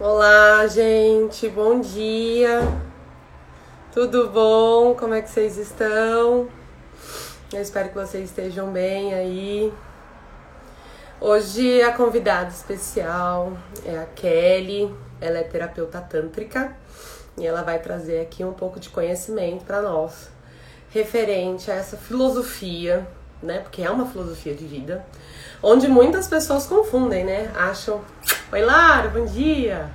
[0.00, 2.60] Olá, gente, bom dia.
[3.92, 4.94] Tudo bom?
[4.94, 6.48] Como é que vocês estão?
[7.52, 9.72] Eu espero que vocês estejam bem aí.
[11.20, 16.76] Hoje a convidada especial é a Kelly, ela é terapeuta tântrica
[17.36, 20.30] e ela vai trazer aqui um pouco de conhecimento para nós
[20.90, 23.04] referente a essa filosofia,
[23.42, 23.60] né?
[23.60, 25.04] Porque é uma filosofia de vida,
[25.62, 27.50] onde muitas pessoas confundem, né?
[27.56, 28.00] Acham,
[28.52, 29.90] oi Lara, bom dia.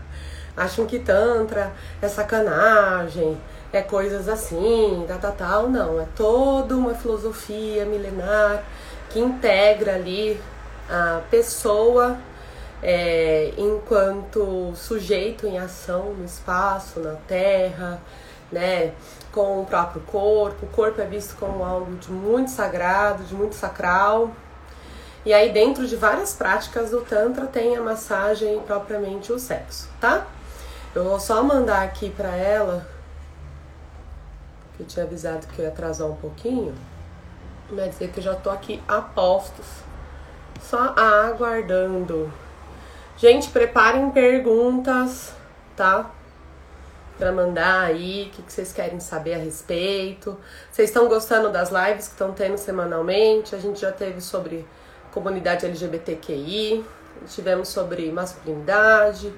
[0.56, 1.72] Acham que tantra
[2.02, 3.38] é sacanagem,
[3.72, 5.70] é coisas assim, tal, tal, tal.
[5.70, 8.64] Não, é toda uma filosofia milenar
[9.10, 10.40] que integra ali
[10.90, 12.18] a pessoa
[12.84, 18.00] é, enquanto sujeito em ação no espaço, na terra,
[18.52, 18.92] né,
[19.34, 20.66] com o próprio corpo.
[20.66, 24.32] O corpo é visto como algo de muito sagrado, de muito sacral.
[25.26, 29.90] E aí, dentro de várias práticas do Tantra, tem a massagem e propriamente o sexo,
[30.00, 30.26] tá?
[30.94, 32.86] Eu vou só mandar aqui pra ela,
[34.76, 36.76] que eu tinha avisado que eu ia atrasar um pouquinho,
[37.72, 39.66] mas dizer que eu já tô aqui a postos
[40.62, 42.32] só aguardando.
[43.18, 45.34] Gente, preparem perguntas,
[45.76, 46.12] tá?
[47.18, 50.38] Pra mandar aí, o que, que vocês querem saber a respeito.
[50.72, 53.56] Vocês estão gostando das lives que estão tendo semanalmente?
[53.56, 54.66] A gente já teve sobre
[55.12, 56.84] comunidade LGBTQI,
[57.28, 59.32] tivemos sobre masculinidade,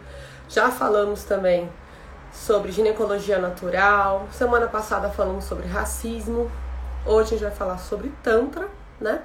[0.47, 1.69] já falamos também
[2.31, 4.27] sobre ginecologia natural.
[4.31, 6.49] Semana passada falamos sobre racismo.
[7.05, 8.67] Hoje a gente vai falar sobre Tantra,
[8.99, 9.21] né?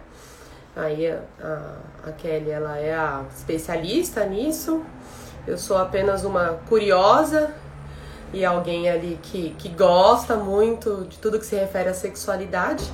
[0.74, 1.76] Aí a,
[2.06, 4.84] a, Kelly ela é a especialista nisso.
[5.46, 7.54] Eu sou apenas uma curiosa
[8.32, 12.84] e alguém ali que, que gosta muito de tudo que se refere à sexualidade.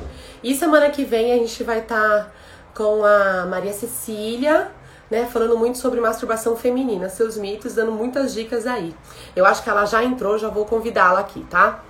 [0.42, 2.32] E semana que vem a gente vai estar tá
[2.74, 4.70] com a Maria Cecília,
[5.10, 8.94] né, falando muito sobre masturbação feminina, seus mitos, dando muitas dicas aí.
[9.34, 11.84] Eu acho que ela já entrou, já vou convidá-la aqui, tá?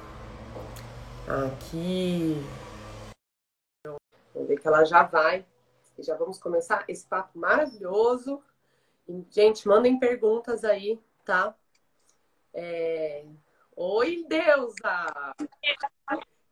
[1.27, 2.41] Aqui.
[4.35, 5.45] Vamos ver que ela já vai.
[5.99, 8.43] E já vamos começar esse papo maravilhoso.
[9.31, 11.55] Gente, mandem perguntas aí, tá?
[12.59, 13.23] É...
[13.77, 15.35] Oi, Deusa!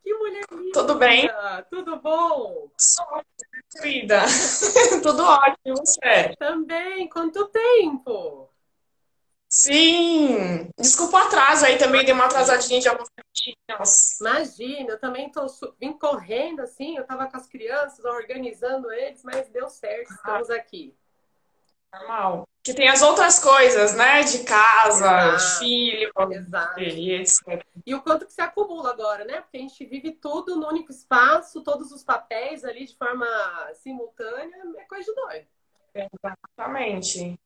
[0.03, 0.73] Que mulher linda!
[0.75, 1.31] Tudo bem?
[1.71, 2.71] Tudo bom?
[3.73, 4.21] Querida!
[5.03, 6.37] Tudo ótimo, você?
[6.39, 7.09] Também!
[7.09, 8.51] Quanto tempo?
[9.49, 10.69] Sim!
[10.77, 14.21] Desculpa o atraso aí também, dei uma atrasadinha de alguns minutinhos.
[14.21, 15.47] Imagina, eu também tô,
[15.81, 20.57] vim correndo assim, eu tava com as crianças, organizando eles, mas deu certo, estamos ah.
[20.57, 20.95] aqui.
[21.99, 22.49] Normal.
[22.63, 24.23] Que tem as outras coisas, né?
[24.23, 25.59] De casa, Exato.
[25.59, 26.81] filho, Exato.
[27.85, 29.43] E o quanto que se acumula agora, né?
[29.43, 33.27] Porque a gente vive tudo no único espaço, todos os papéis ali de forma
[33.75, 35.47] simultânea, é coisa de doido.
[35.95, 37.39] Exatamente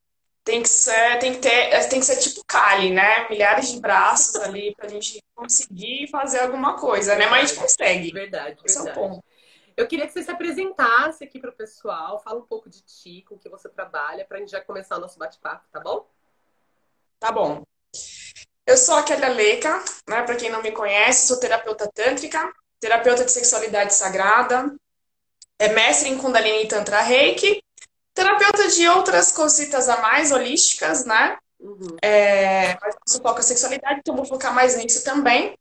[0.49, 3.29] tem que ser, tem que ter, tem que ser tipo Kali, né?
[3.29, 7.27] Milhares de braços ali pra gente conseguir fazer alguma coisa, né?
[7.27, 8.11] Mas a gente consegue.
[8.13, 8.99] Verdade, Esse verdade.
[8.99, 9.25] É o ponto.
[9.79, 13.25] Eu queria que você se apresentasse aqui para o pessoal, fala um pouco de ti,
[13.29, 16.05] com o que você trabalha, para a gente já começar o nosso bate-papo, tá bom?
[17.21, 17.63] Tá bom.
[18.67, 20.23] Eu sou a Kélia Leca, né?
[20.23, 24.75] Para quem não me conhece, sou terapeuta tântrica, terapeuta de sexualidade sagrada,
[25.61, 27.63] é mestre em Kundalini Tantra Reiki
[28.13, 31.39] Terapeuta de outras cositas a mais holísticas, né?
[31.61, 31.97] Uhum.
[32.03, 35.57] É, mas não foco a sexualidade, então vou focar mais nisso também.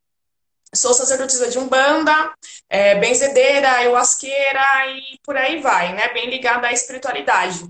[0.74, 2.34] Sou sacerdotisa de Umbanda,
[2.70, 6.14] é, benzedeira, ayahuasqueira e por aí vai, né?
[6.14, 7.66] Bem ligada à espiritualidade.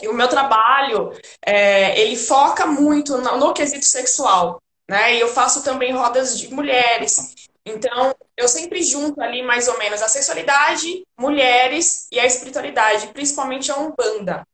[0.00, 1.12] E o meu trabalho,
[1.44, 5.14] é, ele foca muito no, no quesito sexual, né?
[5.14, 7.34] E eu faço também rodas de mulheres.
[7.66, 13.70] Então, eu sempre junto ali mais ou menos a sexualidade, mulheres e a espiritualidade, principalmente
[13.72, 14.46] a Umbanda.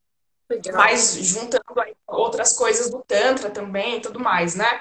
[0.48, 0.77] Legal.
[0.77, 1.65] Mas juntando
[2.06, 4.81] outras coisas do Tantra também e tudo mais, né?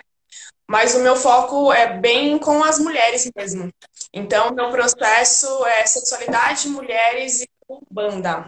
[0.70, 3.74] Mas o meu foco é bem com as mulheres mesmo.
[4.14, 8.48] Então, meu processo é sexualidade, mulheres e Umbanda.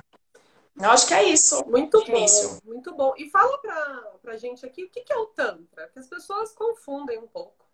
[0.80, 1.66] Eu acho que é isso.
[1.66, 2.60] Muito bom, início.
[2.64, 3.16] muito bom.
[3.18, 7.18] E fala pra, pra gente aqui o que é o Tantra, que as pessoas confundem
[7.18, 7.66] um pouco.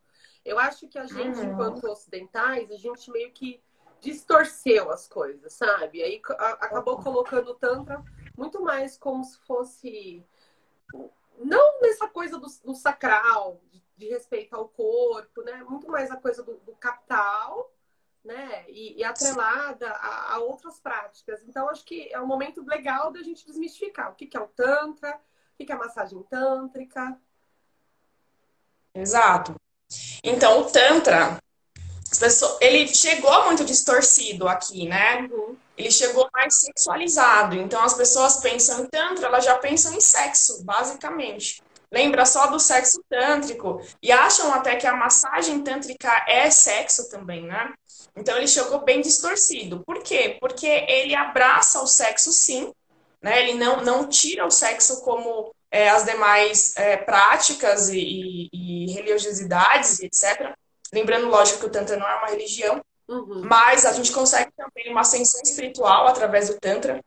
[0.45, 1.51] Eu acho que a gente, uhum.
[1.51, 3.61] enquanto ocidentais, a gente meio que
[3.99, 6.01] distorceu as coisas, sabe?
[6.01, 8.01] Aí a, acabou colocando o Tantra
[8.37, 10.25] muito mais como se fosse.
[11.37, 15.63] Não nessa coisa do, do sacral, de, de, respeito ao corpo, né?
[15.67, 17.71] Muito mais a coisa do, do capital,
[18.23, 18.65] né?
[18.69, 21.43] E, e atrelada a, a, outras práticas.
[21.43, 24.47] Então, acho que é um momento legal da gente desmistificar o que, que é o
[24.47, 27.19] Tantra, o que, que é a massagem tântrica.
[28.93, 29.55] Exato.
[30.23, 31.39] Então, o Tantra,
[32.59, 35.21] ele chegou muito distorcido aqui, né?
[35.31, 35.55] Uhum.
[35.77, 37.55] Ele chegou mais sexualizado.
[37.55, 41.61] Então, as pessoas pensam em Tantra, elas já pensam em sexo, basicamente.
[41.91, 47.43] Lembra só do sexo tântrico e acham até que a massagem tântrica é sexo também,
[47.43, 47.73] né?
[48.15, 49.83] Então ele chegou bem distorcido.
[49.85, 50.37] Por quê?
[50.39, 52.71] Porque ele abraça o sexo sim,
[53.21, 53.41] né?
[53.41, 58.91] Ele não, não tira o sexo como é, as demais é, práticas e, e, e
[58.91, 60.53] religiosidades, etc.
[60.93, 63.41] Lembrando, lógico, que o Tantra não é uma religião, uhum.
[63.43, 67.03] mas a gente consegue também uma ascensão espiritual através do Tantra.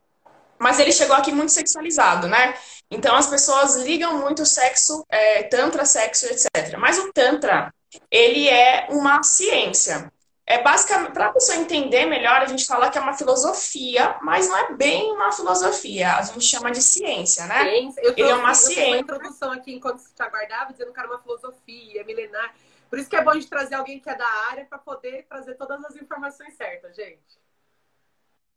[0.60, 2.54] Mas ele chegou aqui muito sexualizado, né?
[2.90, 6.76] Então as pessoas ligam muito sexo, é, Tantra, sexo, etc.
[6.78, 7.72] Mas o Tantra,
[8.10, 10.12] ele é uma ciência.
[10.46, 14.48] É basicamente, para a pessoa entender melhor, a gente fala que é uma filosofia, mas
[14.48, 16.16] não é bem uma filosofia.
[16.16, 17.62] A gente chama de ciência, né?
[17.62, 18.02] Ciência.
[18.02, 18.86] Eu tô, Ele é uma eu ciência.
[18.88, 22.52] uma introdução aqui enquanto você te aguardava, dizendo que era uma filosofia milenar.
[22.90, 25.24] Por isso que é bom a gente trazer alguém que é da área para poder
[25.28, 27.39] trazer todas as informações certas, gente.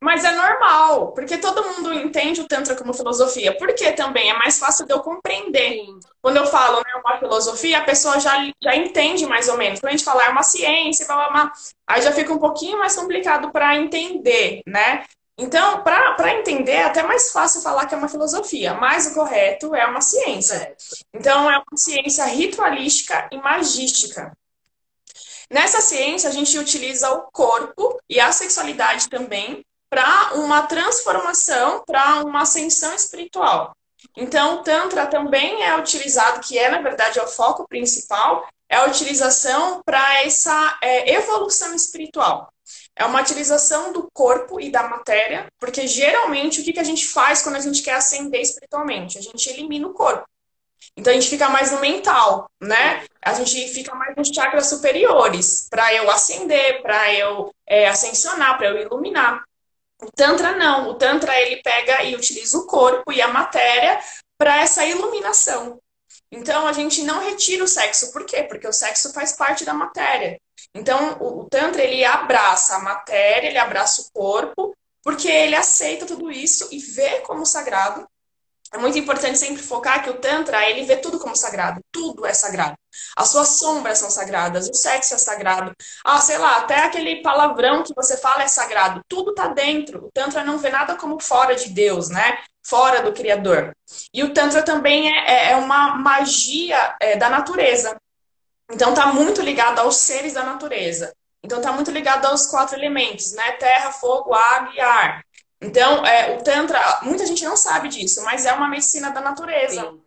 [0.04, 3.58] Mas é normal, porque todo mundo entende o Tantra como filosofia.
[3.58, 5.76] Porque também é mais fácil de eu compreender.
[5.76, 5.98] Sim.
[6.22, 9.80] Quando eu falo né, uma filosofia, a pessoa já, já entende mais ou menos.
[9.80, 11.54] Quando a gente fala é uma ciência, blá, blá, blá,
[11.88, 15.06] aí já fica um pouquinho mais complicado para entender, né?
[15.38, 19.74] Então, para entender, é até mais fácil falar que é uma filosofia, mas o correto
[19.74, 20.76] é uma ciência.
[21.14, 24.34] Então, é uma ciência ritualística e magística.
[25.50, 29.64] Nessa ciência, a gente utiliza o corpo e a sexualidade também
[29.94, 33.78] para uma transformação, para uma ascensão espiritual.
[34.18, 38.78] Então, o Tantra também é utilizado, que é, na verdade, é o foco principal, é
[38.78, 42.52] a utilização para essa é, evolução espiritual.
[42.96, 47.08] É uma utilização do corpo e da matéria, porque geralmente o que, que a gente
[47.08, 49.20] faz quando a gente quer ascender espiritualmente?
[49.20, 50.28] A gente elimina o corpo.
[50.98, 53.06] Então a gente fica mais no mental, né?
[53.22, 58.70] A gente fica mais nos chakras superiores, para eu ascender, para eu é, ascensionar, para
[58.70, 59.44] eu iluminar.
[60.04, 60.90] O Tantra não.
[60.90, 64.00] O Tantra ele pega e utiliza o corpo e a matéria
[64.38, 65.80] para essa iluminação.
[66.32, 68.12] Então a gente não retira o sexo.
[68.12, 68.44] Por quê?
[68.44, 70.40] Porque o sexo faz parte da matéria.
[70.74, 76.32] Então o, Tantra ele abraça a matéria, ele abraça o corpo, porque ele aceita tudo
[76.32, 78.08] isso e vê como sagrado
[78.74, 81.80] é muito importante sempre focar que o Tantra, ele vê tudo como sagrado.
[81.92, 82.74] Tudo é sagrado.
[83.16, 85.72] As suas sombras são sagradas, o sexo é sagrado.
[86.04, 89.02] Ah, sei lá, até aquele palavrão que você fala é sagrado.
[89.08, 90.06] Tudo tá dentro.
[90.06, 92.40] O Tantra não vê nada como fora de Deus, né?
[92.66, 93.76] Fora do Criador.
[94.12, 97.96] E o Tantra também é, é, é uma magia é, da natureza.
[98.72, 101.14] Então tá muito ligado aos seres da natureza.
[101.44, 103.52] Então tá muito ligado aos quatro elementos, né?
[103.54, 105.24] Terra, fogo, água e ar.
[105.64, 109.82] Então, é, o Tantra, muita gente não sabe disso, mas é uma medicina da natureza.
[109.82, 110.02] Sim.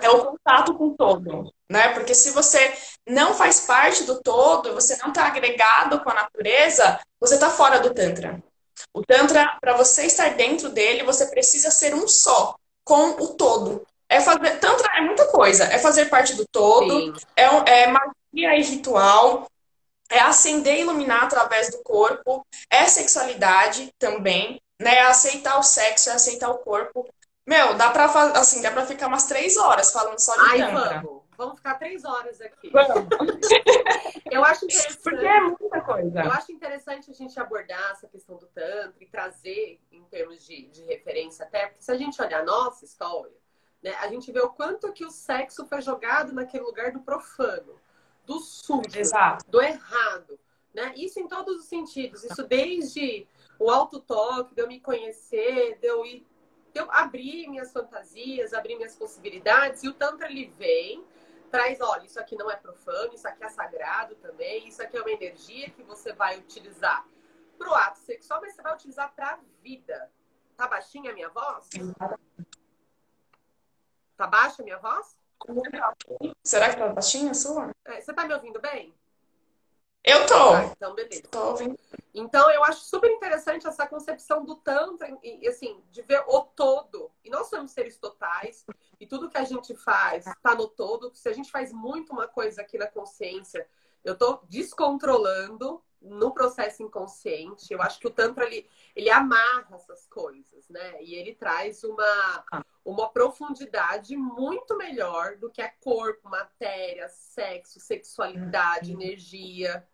[0.00, 1.88] É o contato com o todo, né?
[1.88, 2.72] Porque se você
[3.06, 7.80] não faz parte do todo, você não está agregado com a natureza, você está fora
[7.80, 8.42] do Tantra.
[8.92, 13.84] O Tantra, para você estar dentro dele, você precisa ser um só com o todo.
[14.08, 15.64] É fazer, Tantra é muita coisa.
[15.64, 17.44] É fazer parte do todo, é,
[17.82, 19.48] é magia e ritual,
[20.10, 25.00] é acender e iluminar através do corpo, é sexualidade também né?
[25.00, 27.08] Aceitar o sexo, aceitar o corpo.
[27.46, 28.04] Meu, dá pra,
[28.38, 31.00] assim, dá pra ficar umas três horas falando só de Ai, tantra.
[31.00, 31.24] Vamos.
[31.36, 32.70] Vamos ficar três horas aqui.
[32.70, 33.08] Vamos.
[34.30, 35.02] eu acho interessante.
[35.02, 36.20] Porque é muita coisa.
[36.22, 40.68] Eu acho interessante a gente abordar essa questão do Tantra e trazer em termos de,
[40.68, 43.36] de referência até, porque se a gente olhar a nossa história,
[43.82, 47.74] né, a gente vê o quanto que o sexo foi jogado naquele lugar do profano,
[48.24, 49.44] do sujo, Exato.
[49.50, 50.38] do errado.
[50.72, 50.92] Né?
[50.96, 52.24] Isso em todos os sentidos.
[52.24, 53.26] Isso desde
[53.64, 56.26] o auto-toque, de eu me conhecer, de eu, ir,
[56.72, 59.82] de eu abrir minhas fantasias, abrir minhas possibilidades.
[59.82, 61.02] E o Tantra, ele vem,
[61.50, 65.00] traz, olha, isso aqui não é profano, isso aqui é sagrado também, isso aqui é
[65.00, 67.06] uma energia que você vai utilizar
[67.56, 70.12] para o ato sexual, mas você vai utilizar para a vida.
[70.58, 71.66] Tá baixinha a minha voz?
[74.14, 75.16] Tá baixa a minha voz?
[76.44, 77.70] Será que tá baixinha a sua?
[77.86, 78.94] É, você tá me ouvindo bem?
[80.04, 80.50] Eu tô.
[80.52, 81.22] Ah, então, beleza.
[81.30, 81.78] Tô ouvindo.
[82.14, 87.10] Então, eu acho super interessante essa concepção do Tantra, e, assim, de ver o todo.
[87.24, 88.64] E nós somos seres totais,
[89.00, 91.10] e tudo que a gente faz está no todo.
[91.12, 93.68] Se a gente faz muito uma coisa aqui na consciência,
[94.04, 97.72] eu estou descontrolando no processo inconsciente.
[97.72, 101.02] Eu acho que o Tantra, ele, ele amarra essas coisas, né?
[101.02, 102.44] E ele traz uma,
[102.84, 109.00] uma profundidade muito melhor do que é corpo, matéria, sexo, sexualidade, uhum.
[109.00, 109.84] energia.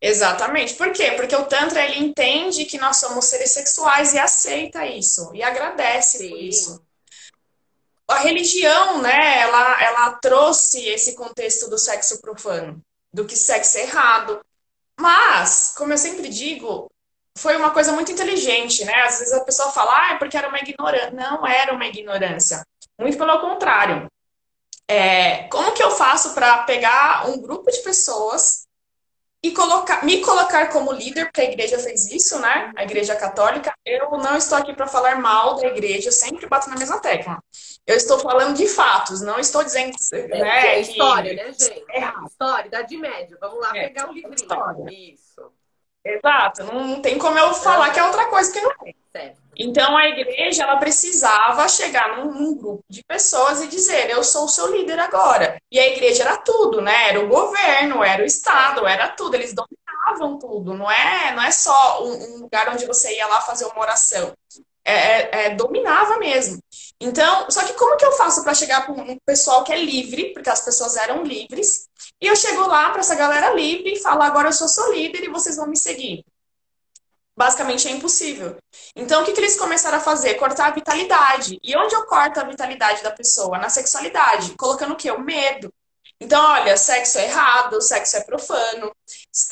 [0.00, 0.74] Exatamente.
[0.74, 1.12] Por quê?
[1.12, 6.18] Porque o Tantra ele entende que nós somos seres sexuais e aceita isso e agradece
[6.18, 6.30] Sim.
[6.30, 6.82] por isso.
[8.08, 12.80] A religião, né, ela, ela trouxe esse contexto do sexo profano,
[13.12, 14.40] do que sexo é errado.
[14.98, 16.90] Mas, como eu sempre digo,
[17.38, 18.94] foi uma coisa muito inteligente, né?
[19.02, 21.10] Às vezes a pessoa fala, ah, é porque era uma ignorância.
[21.12, 22.66] Não era uma ignorância.
[22.98, 24.10] Muito pelo contrário.
[24.88, 28.66] É, como que eu faço para pegar um grupo de pessoas
[29.42, 32.72] e colocar, me colocar como líder, porque a igreja fez isso, né?
[32.76, 33.72] A igreja católica.
[33.84, 37.42] Eu não estou aqui para falar mal da igreja, eu sempre bato na mesma tecla.
[37.86, 41.36] Eu estou falando de fatos, não estou dizendo é, né, é história, que...
[41.36, 41.84] né, gente?
[41.90, 43.38] É história, idade média.
[43.40, 44.34] Vamos lá é, pegar um livrinho.
[44.34, 44.84] História.
[44.90, 45.59] Isso.
[46.04, 48.94] Exato, não tem como eu falar que é outra coisa que não é.
[49.12, 49.40] Certo.
[49.56, 54.44] Então a igreja ela precisava chegar num, num, grupo de pessoas e dizer: eu sou
[54.44, 55.60] o seu líder agora.
[55.70, 57.10] E a igreja era tudo, né?
[57.10, 59.34] Era o governo, era o estado, era tudo.
[59.34, 60.74] Eles dominavam tudo.
[60.74, 64.32] Não é, não é só um, um lugar onde você ia lá fazer uma oração.
[64.82, 66.58] É, é, é, dominava mesmo.
[66.98, 70.32] Então, só que como que eu faço para chegar para um pessoal que é livre,
[70.32, 71.88] porque as pessoas eram livres,
[72.20, 75.24] e eu chego lá para essa galera livre e falo, agora eu sou seu líder
[75.24, 76.24] e vocês vão me seguir.
[77.36, 78.58] Basicamente é impossível.
[78.94, 80.34] Então, o que, que eles começaram a fazer?
[80.34, 81.58] Cortar a vitalidade.
[81.62, 83.56] E onde eu corto a vitalidade da pessoa?
[83.56, 84.54] Na sexualidade.
[84.58, 85.10] Colocando o quê?
[85.10, 85.72] O medo.
[86.20, 88.94] Então, olha, sexo é errado, sexo é profano.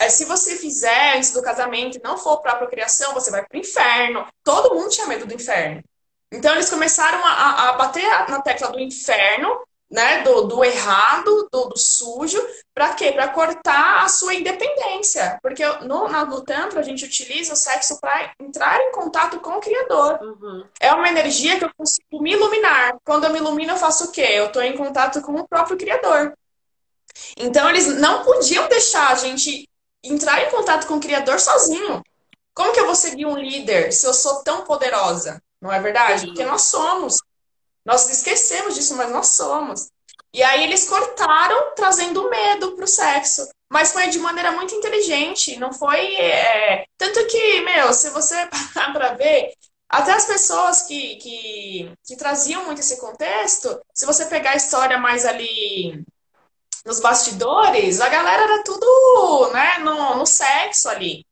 [0.00, 3.42] É, se você fizer antes do casamento e não for para a procriação, você vai
[3.42, 4.26] para o inferno.
[4.44, 5.82] Todo mundo tinha medo do inferno.
[6.30, 11.64] Então, eles começaram a, a bater na tecla do inferno né, do, do errado, do,
[11.71, 12.38] do sujo,
[12.75, 13.12] para quê?
[13.12, 15.38] Para cortar a sua independência.
[15.42, 19.61] Porque no, no Tantra a gente utiliza o sexo para entrar em contato com o
[19.61, 20.21] Criador.
[20.23, 20.66] Uhum.
[20.78, 22.97] É uma energia que eu consigo me iluminar.
[23.04, 24.26] Quando eu me ilumino, eu faço o quê?
[24.30, 26.35] Eu estou em contato com o próprio Criador.
[27.37, 29.68] Então eles não podiam deixar a gente
[30.04, 32.02] entrar em contato com o Criador sozinho.
[32.54, 35.40] Como que eu vou seguir um líder se eu sou tão poderosa?
[35.61, 36.21] Não é verdade?
[36.21, 36.26] Sim.
[36.28, 37.18] Porque nós somos.
[37.88, 39.88] Nós esquecemos disso, mas nós somos.
[40.30, 43.49] E aí eles cortaram trazendo medo para o sexo.
[43.71, 45.59] Mas foi de maneira muito inteligente.
[45.59, 46.14] Não foi.
[46.16, 46.85] É...
[46.99, 48.35] Tanto que, meu, se você
[48.75, 49.54] parar para ver,
[49.88, 54.99] até as pessoas que, que, que traziam muito esse contexto, se você pegar a história
[54.99, 56.04] mais ali
[56.85, 61.25] nos bastidores, a galera era tudo né, no, no sexo ali.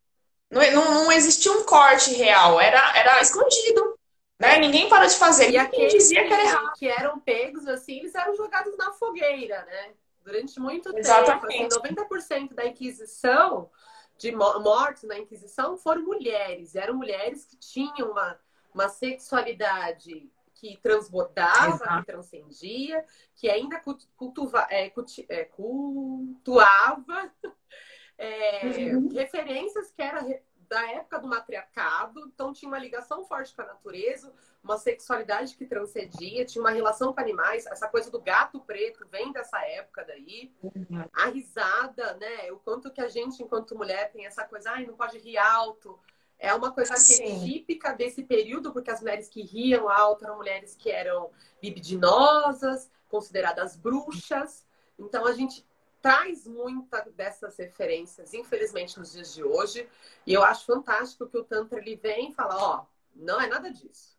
[0.51, 3.96] Não, não, não existia um corte real, era, era escondido.
[4.39, 4.59] Né?
[4.59, 5.51] Ninguém para de fazer.
[5.51, 6.73] E aqueles dizia que, era errado.
[6.77, 9.95] que eram pegos assim, eles eram jogados na fogueira, né?
[10.23, 11.49] Durante muito Exatamente.
[11.49, 11.67] tempo.
[11.67, 13.71] Assim, 90% da Inquisição,
[14.19, 16.75] de mortes na Inquisição, foram mulheres.
[16.75, 18.39] E eram mulheres que tinham uma,
[18.75, 22.01] uma sexualidade que transbordava, Exato.
[22.01, 23.81] que transcendia, que ainda
[24.17, 24.93] cultuva, é,
[25.29, 27.33] é, cultuava
[28.19, 29.09] é, uhum.
[29.13, 30.35] referências que eram
[30.69, 34.33] da época do matriarcado, então tinha uma ligação forte com a natureza,
[34.63, 39.33] uma sexualidade que transcendia, tinha uma relação com animais, essa coisa do gato preto vem
[39.33, 40.53] dessa época daí.
[40.63, 41.05] Uhum.
[41.13, 42.51] A risada, né?
[42.53, 45.99] O quanto que a gente, enquanto mulher, tem essa coisa, ai, não pode rir alto.
[46.39, 50.37] É uma coisa que é típica desse período, porque as mulheres que riam alto eram
[50.37, 51.31] mulheres que eram
[51.63, 54.67] libidinosas, consideradas bruxas.
[54.99, 55.65] Então a gente
[56.01, 59.89] traz muita dessas referências, infelizmente, nos dias de hoje.
[60.27, 62.85] E eu acho fantástico que o Tantra ele vem e fala: ó,
[63.15, 64.17] não é nada disso.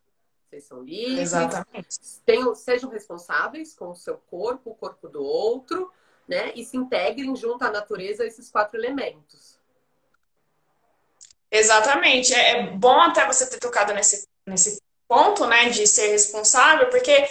[0.49, 1.99] Vocês são livres, Exatamente.
[2.25, 5.91] Tenham, sejam responsáveis com o seu corpo, o corpo do outro,
[6.27, 6.53] né?
[6.55, 9.59] E se integrem junto à natureza esses quatro elementos.
[11.51, 12.33] Exatamente.
[12.33, 17.27] É, é bom até você ter tocado nesse, nesse ponto, né, de ser responsável, porque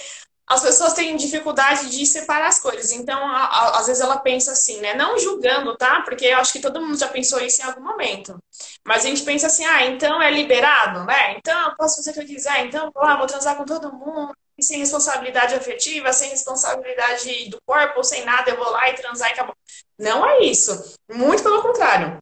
[0.49, 2.93] as pessoas têm dificuldade de separar as coisas.
[2.93, 4.95] Então, a, a, às vezes ela pensa assim, né?
[4.95, 6.03] Não julgando, tá?
[6.03, 8.38] Porque eu acho que todo mundo já pensou isso em algum momento.
[8.87, 11.37] Mas a gente pensa assim, ah, então é liberado, né?
[11.37, 13.93] Então eu posso fazer o que eu quiser, então vou lá, vou transar com todo
[13.93, 19.29] mundo, sem responsabilidade afetiva, sem responsabilidade do corpo, sem nada, eu vou lá e transar
[19.31, 19.55] e acabou.
[19.99, 20.95] Não é isso.
[21.12, 22.19] Muito pelo contrário.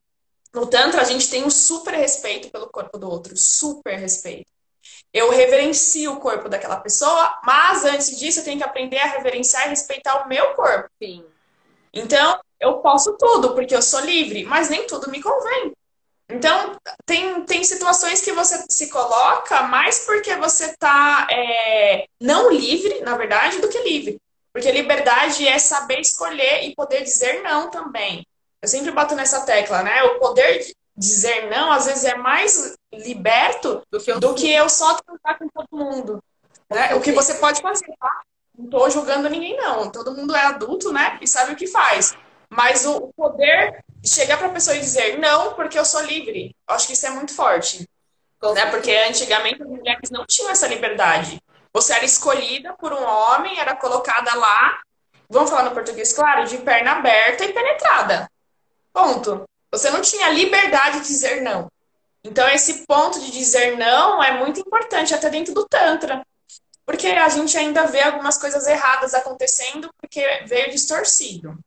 [0.54, 4.53] No Tantra, a gente tem um super respeito pelo corpo do outro, super respeito
[5.14, 9.66] eu reverencio o corpo daquela pessoa, mas antes disso eu tenho que aprender a reverenciar
[9.66, 10.90] e respeitar o meu corpo.
[11.00, 11.25] Sim.
[11.92, 15.73] Então, eu posso tudo, porque eu sou livre, mas nem tudo me convém.
[16.28, 23.00] Então, tem, tem situações que você se coloca mais porque você está é, não livre,
[23.02, 24.18] na verdade, do que livre.
[24.52, 28.26] Porque liberdade é saber escolher e poder dizer não também.
[28.61, 30.02] Eu sempre bato nessa tecla, né?
[30.04, 30.64] O poder
[30.97, 35.39] dizer não, às vezes, é mais liberto do que eu, do que eu só tratar
[35.39, 36.23] com todo mundo.
[36.71, 36.95] Né?
[36.95, 38.23] O que você pode fazer, tá?
[38.57, 39.91] Não tô julgando ninguém, não.
[39.91, 41.19] Todo mundo é adulto, né?
[41.21, 42.17] E sabe o que faz.
[42.49, 46.75] Mas o poder chegar para a pessoa e dizer não, porque eu sou livre, eu
[46.75, 47.89] acho que isso é muito forte.
[48.55, 48.67] Né?
[48.67, 51.41] Porque antigamente as mulheres não tinham essa liberdade.
[51.73, 54.81] Você era escolhida por um homem, era colocada lá,
[55.29, 58.31] vamos falar no português, claro, de perna aberta e penetrada.
[58.93, 59.45] Ponto.
[59.76, 61.69] Você não tinha liberdade de dizer não.
[62.23, 66.23] Então, esse ponto de dizer não é muito importante, até dentro do Tantra.
[66.87, 71.59] porque a gente ainda vê algumas coisas erradas acontecendo porque veio distorcido.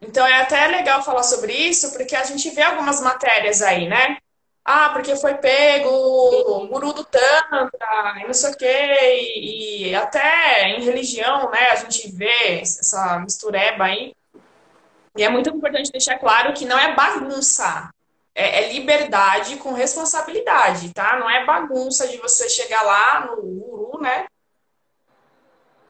[0.00, 4.18] Então é até legal falar sobre isso, porque a gente vê algumas matérias aí, né?
[4.64, 7.70] Ah, porque foi pego o guru do Tantra,
[8.22, 13.18] e não sei o quê, e, e até em religião, né, a gente vê essa
[13.20, 14.14] mistureba aí.
[15.16, 17.90] E é muito importante deixar claro que não é bagunça,
[18.34, 21.18] é, é, liberdade com responsabilidade, tá?
[21.18, 24.26] Não é bagunça de você chegar lá no guru, né?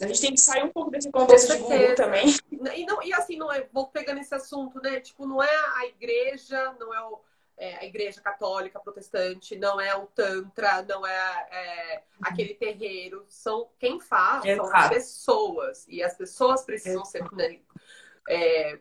[0.01, 2.27] A gente tem que sair um pouco desse contexto de guru também.
[2.51, 5.01] E, não, e assim, não é, vou pegando esse assunto, né?
[5.01, 7.21] Tipo, não é a igreja, não é, o,
[7.57, 13.25] é a igreja católica protestante, não é o tantra, não é, é aquele terreiro.
[13.29, 14.69] São quem faz Exato.
[14.69, 15.87] são as pessoas.
[15.89, 17.37] E as pessoas precisam Exato.
[17.37, 17.63] ser
[18.29, 18.79] é,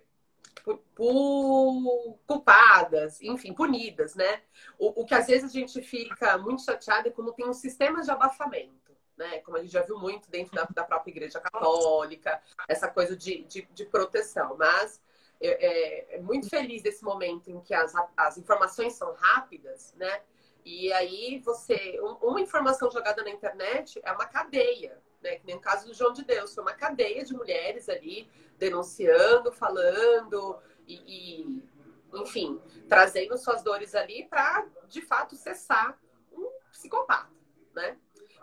[0.63, 4.41] por, por, culpadas, enfim, punidas, né?
[4.79, 8.01] O, o, que às vezes a gente fica muito chateado é quando tem um sistema
[8.01, 9.39] de abafamento, né?
[9.39, 13.43] Como a gente já viu muito dentro da, da própria Igreja Católica, essa coisa de,
[13.43, 14.55] de, de proteção.
[14.57, 15.01] Mas
[15.41, 20.21] é, é, muito feliz desse momento em que as, as informações são rápidas, né?
[20.65, 25.37] E aí você, uma informação jogada na internet é uma cadeia, né?
[25.37, 29.51] Que nem o caso do João de Deus, foi uma cadeia de mulheres ali denunciando,
[29.51, 31.63] falando e, e
[32.13, 35.99] enfim, trazendo suas dores ali para de fato cessar
[36.31, 37.31] um psicopata,
[37.73, 37.97] né?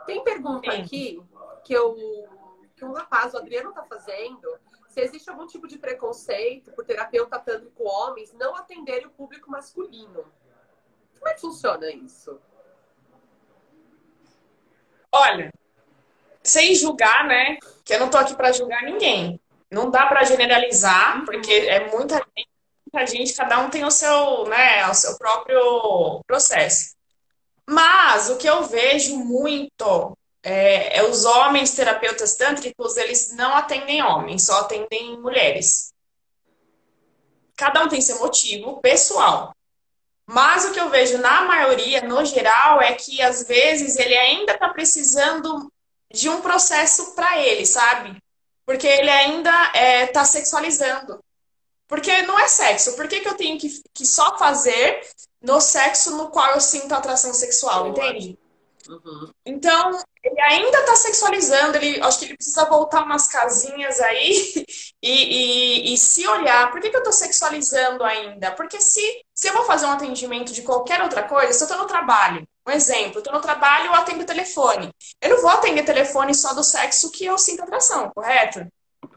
[0.07, 1.23] Tem pergunta aqui
[1.65, 2.29] que eu
[2.75, 4.59] que um rapaz, o Adriano, tá fazendo,
[4.89, 10.25] se existe algum tipo de preconceito por terapeuta tântrico homens não atenderem o público masculino.
[11.19, 12.41] Como é que funciona isso?
[15.13, 15.53] Olha,
[16.43, 17.59] sem julgar, né?
[17.85, 19.41] Que eu não tô aqui para julgar ninguém.
[19.71, 21.25] Não dá para generalizar, uhum.
[21.25, 22.49] porque é muita gente,
[22.93, 26.95] muita gente, cada um tem o seu, né, o seu próprio processo.
[27.69, 34.03] Mas o que eu vejo muito é, é os homens terapeutas tântricos, eles não atendem
[34.03, 35.93] homens, só atendem mulheres.
[37.57, 39.55] Cada um tem seu motivo pessoal.
[40.27, 44.53] Mas o que eu vejo na maioria, no geral, é que às vezes ele ainda
[44.53, 45.70] está precisando
[46.13, 48.17] de um processo para ele, sabe?
[48.65, 51.23] Porque ele ainda está é, tá sexualizando.
[51.89, 52.95] Porque não é sexo.
[52.95, 55.01] Por que, que eu tenho que, que só fazer
[55.43, 58.39] no sexo no qual eu sinto atração sexual, entende?
[58.89, 59.31] Uhum.
[59.45, 64.65] Então, ele ainda está sexualizando, ele, acho que ele precisa voltar umas casinhas aí
[65.03, 66.71] e, e, e se olhar.
[66.71, 68.53] Por que, que eu estou sexualizando ainda?
[68.53, 71.83] Porque se, se eu vou fazer um atendimento de qualquer outra coisa, se eu estou
[71.83, 74.91] no trabalho, um exemplo, estou no trabalho, eu atendo telefone.
[75.21, 78.67] Eu não vou atender telefone só do sexo que eu sinto atração, correto?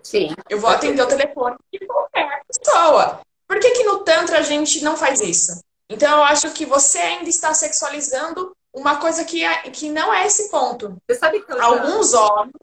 [0.02, 0.34] Sim.
[0.50, 3.22] Eu vou atender o telefone de qualquer pessoa.
[3.48, 5.64] Por que, que no Tantra a gente não faz isso?
[5.90, 10.26] Então, eu acho que você ainda está sexualizando uma coisa que, é, que não é
[10.26, 10.98] esse ponto.
[11.08, 12.20] Você sabe que Alguns já...
[12.20, 12.54] homens.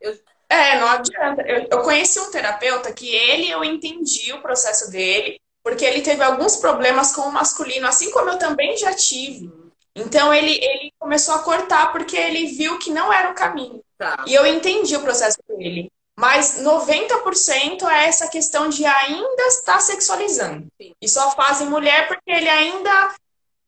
[0.00, 0.18] Eu...
[0.48, 1.42] É, não adianta.
[1.42, 6.22] Eu, eu conheci um terapeuta que ele, eu entendi o processo dele, porque ele teve
[6.22, 9.50] alguns problemas com o masculino, assim como eu também já tive.
[9.94, 13.82] Então ele, ele começou a cortar porque ele viu que não era o caminho.
[13.98, 14.24] Tá.
[14.26, 15.90] E eu entendi o processo dele.
[16.16, 20.66] Mas 90% é essa questão de ainda estar sexualizando.
[20.80, 20.94] Sim.
[21.00, 23.14] E só fazem mulher porque ele ainda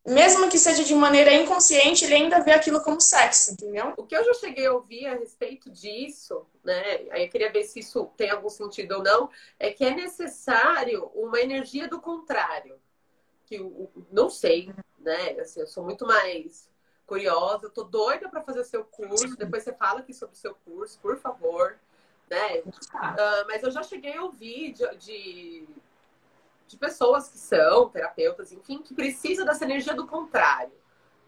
[0.07, 3.95] mesmo que seja de maneira inconsciente, ele ainda vê aquilo como sexo, entendeu?
[3.97, 7.07] O que eu já cheguei a ouvir a respeito disso, né?
[7.11, 11.11] Aí eu queria ver se isso tem algum sentido ou não, é que é necessário
[11.15, 12.79] uma energia do contrário.
[13.47, 14.71] Que eu não sei,
[15.05, 15.41] né?
[15.41, 16.69] Assim, eu sou muito mais
[17.07, 19.37] curiosa, eu tô doida para fazer seu curso.
[19.37, 21.79] Depois você fala aqui sobre o seu curso, por favor.
[22.29, 22.61] Né?
[22.61, 25.69] Uh, mas eu já cheguei a ouvir de, de
[26.67, 30.73] de pessoas que são terapeutas, enfim, que precisam dessa energia do contrário,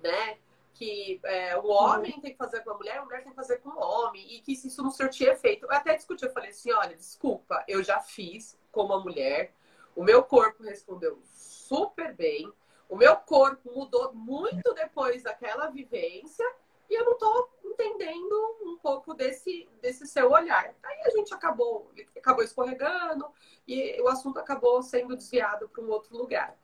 [0.02, 0.38] né?
[0.74, 3.58] Que é, o homem tem que fazer com a mulher, a mulher tem que fazer
[3.58, 5.64] com o homem, e que se isso não surtir efeito.
[5.64, 9.52] Eu até discuti, eu falei assim: olha, desculpa, eu já fiz como a mulher,
[9.94, 12.52] o meu corpo respondeu super bem,
[12.88, 16.44] o meu corpo mudou muito depois daquela vivência,
[16.88, 20.74] e eu não tô entendendo um pouco desse, desse seu olhar.
[20.82, 23.26] Aí a gente acabou, acabou escorregando
[23.66, 26.56] e o assunto acabou sendo desviado para um outro lugar.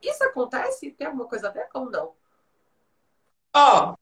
[0.00, 0.92] Isso acontece?
[0.92, 2.14] Tem alguma coisa a ver ou não?
[3.54, 3.96] Ó, oh,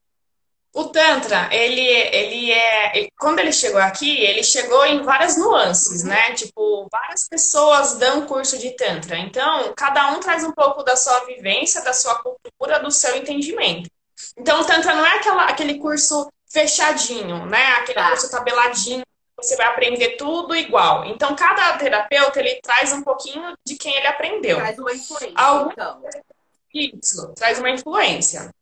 [0.73, 2.97] o Tantra, ele, ele é.
[2.97, 6.33] Ele, quando ele chegou aqui, ele chegou em várias nuances, né?
[6.33, 9.17] Tipo, várias pessoas dão curso de Tantra.
[9.17, 13.89] Então, cada um traz um pouco da sua vivência, da sua cultura, do seu entendimento.
[14.37, 17.73] Então, o Tantra não é aquela, aquele curso fechadinho, né?
[17.73, 18.09] Aquele tá.
[18.09, 19.03] curso tabeladinho,
[19.35, 21.05] você vai aprender tudo igual.
[21.05, 24.57] Então, cada terapeuta, ele traz um pouquinho de quem ele aprendeu.
[24.57, 25.71] Traz uma influência, Algum...
[25.71, 26.01] então.
[26.71, 28.53] Isso, traz uma influência.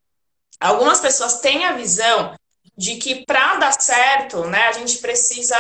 [0.59, 2.35] Algumas pessoas têm a visão
[2.75, 5.57] de que para dar certo, né, a gente precisa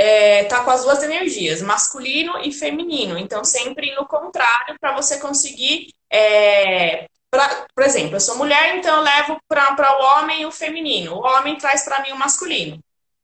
[0.00, 3.18] é, tá com as duas energias, masculino e feminino.
[3.18, 5.92] Então, sempre no contrário, para você conseguir.
[6.10, 11.14] É, pra, por exemplo, eu sou mulher, então eu levo para o homem o feminino.
[11.14, 12.78] O homem traz para mim o masculino.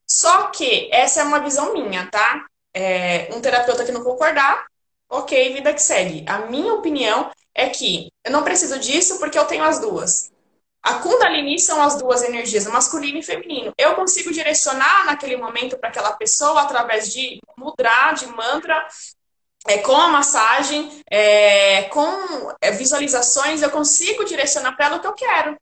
[0.06, 2.44] Só que essa é uma visão minha, tá?
[2.74, 4.66] É, um terapeuta que não concordar,
[5.08, 6.24] ok, vida que segue.
[6.28, 10.30] A minha opinião é que eu não preciso disso porque eu tenho as duas.
[10.86, 13.72] A Kundalini são as duas energias, masculino e feminino.
[13.76, 18.86] Eu consigo direcionar naquele momento para aquela pessoa através de mudra, de mantra,
[19.66, 22.06] é, com a massagem, é, com
[22.60, 25.56] é, visualizações, eu consigo direcionar para ela o que eu quero.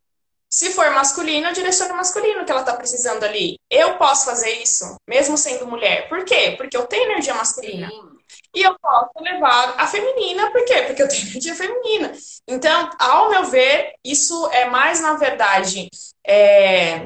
[0.46, 3.58] Se for masculino, eu direciono masculino que ela está precisando ali.
[3.70, 6.06] Eu posso fazer isso, mesmo sendo mulher.
[6.06, 6.52] Por quê?
[6.58, 7.88] Porque eu tenho energia masculina.
[7.88, 8.13] Sim.
[8.54, 10.82] E eu posso levar a feminina, por quê?
[10.82, 12.12] Porque eu tenho energia feminina.
[12.46, 15.88] Então, ao meu ver, isso é mais, na verdade,
[16.24, 17.00] é,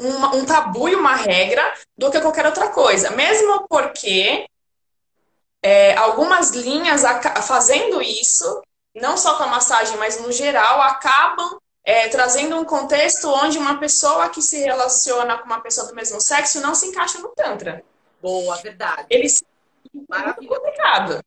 [0.00, 1.62] um, um tabu e uma regra
[1.96, 3.10] do que qualquer outra coisa.
[3.10, 4.46] Mesmo porque
[5.62, 7.02] é, algumas linhas
[7.46, 8.60] fazendo isso,
[8.94, 13.78] não só com a massagem, mas no geral, acabam é, trazendo um contexto onde uma
[13.78, 17.84] pessoa que se relaciona com uma pessoa do mesmo sexo não se encaixa no Tantra.
[18.20, 19.06] Boa, verdade.
[19.10, 19.42] Eles
[20.08, 20.48] Maravilha.
[20.48, 21.20] complicado.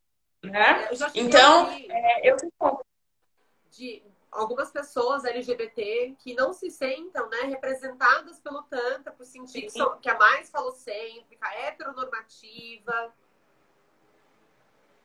[0.44, 0.90] Né?
[1.16, 2.38] Então, é, eu
[3.72, 9.84] de algumas pessoas LGBT que não se sentam né, representadas pelo Tantra, por sentir Sim.
[10.02, 13.14] que a mais falocêntrica, heteronormativa.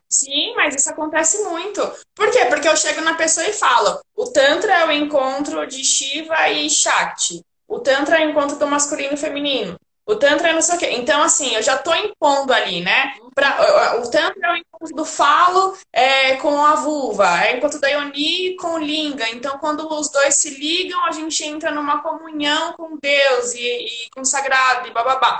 [0.08, 1.80] Sim, mas isso acontece muito.
[2.14, 2.44] Por quê?
[2.46, 6.68] Porque eu chego na pessoa e falo: o Tantra é o encontro de Shiva e
[6.68, 7.42] Shakti.
[7.66, 9.78] O Tantra é o encontro do masculino e feminino.
[10.04, 10.90] O Tantra é não sei o quê.
[10.92, 13.14] Então, assim, eu já tô impondo ali, né?
[13.34, 17.80] Pra, o Tantra é o encontro do falo é, com a vulva, é o encontro
[17.80, 19.28] da Ioni com o Linga.
[19.30, 24.10] Então, quando os dois se ligam, a gente entra numa comunhão com Deus e, e
[24.10, 25.38] com o sagrado e bababá.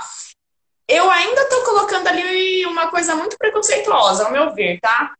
[0.87, 5.13] Eu ainda tô colocando ali uma coisa muito preconceituosa, ao meu ver, tá?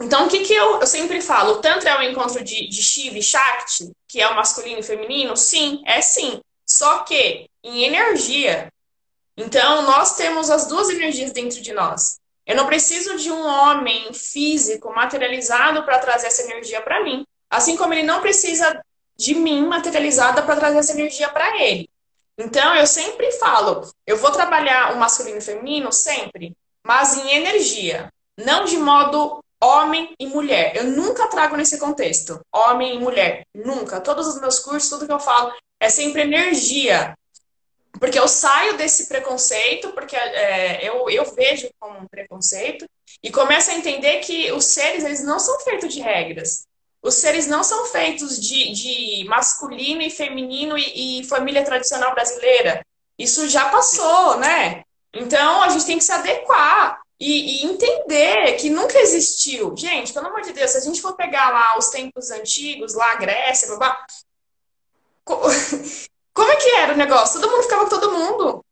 [0.00, 1.54] Então, o que, que eu, eu sempre falo?
[1.54, 4.82] O Tantra é o encontro de, de Shiva e Shakti, que é o masculino e
[4.82, 5.34] feminino?
[5.36, 6.40] Sim, é sim.
[6.66, 8.72] Só que em energia.
[9.36, 12.18] Então, nós temos as duas energias dentro de nós.
[12.46, 17.26] Eu não preciso de um homem físico, materializado, para trazer essa energia para mim.
[17.50, 18.80] Assim como ele não precisa
[19.16, 21.88] de mim materializada para trazer essa energia para ele.
[22.38, 27.34] Então, eu sempre falo, eu vou trabalhar o masculino e o feminino sempre, mas em
[27.34, 30.76] energia, não de modo homem e mulher.
[30.76, 34.00] Eu nunca trago nesse contexto, homem e mulher, nunca.
[34.00, 37.14] Todos os meus cursos, tudo que eu falo é sempre energia.
[37.98, 42.86] Porque eu saio desse preconceito, porque é, eu, eu vejo como um preconceito,
[43.22, 46.66] e começo a entender que os seres eles não são feitos de regras.
[47.02, 52.84] Os seres não são feitos de, de masculino e feminino e, e família tradicional brasileira.
[53.18, 54.82] Isso já passou, né?
[55.12, 59.74] Então a gente tem que se adequar e, e, entender que nunca existiu.
[59.76, 63.12] Gente, pelo amor de Deus, se a gente for pegar lá os tempos antigos, lá
[63.12, 64.06] a Grécia, blá,
[66.36, 67.40] como é que era o negócio?
[67.40, 68.64] Todo mundo ficava com todo mundo.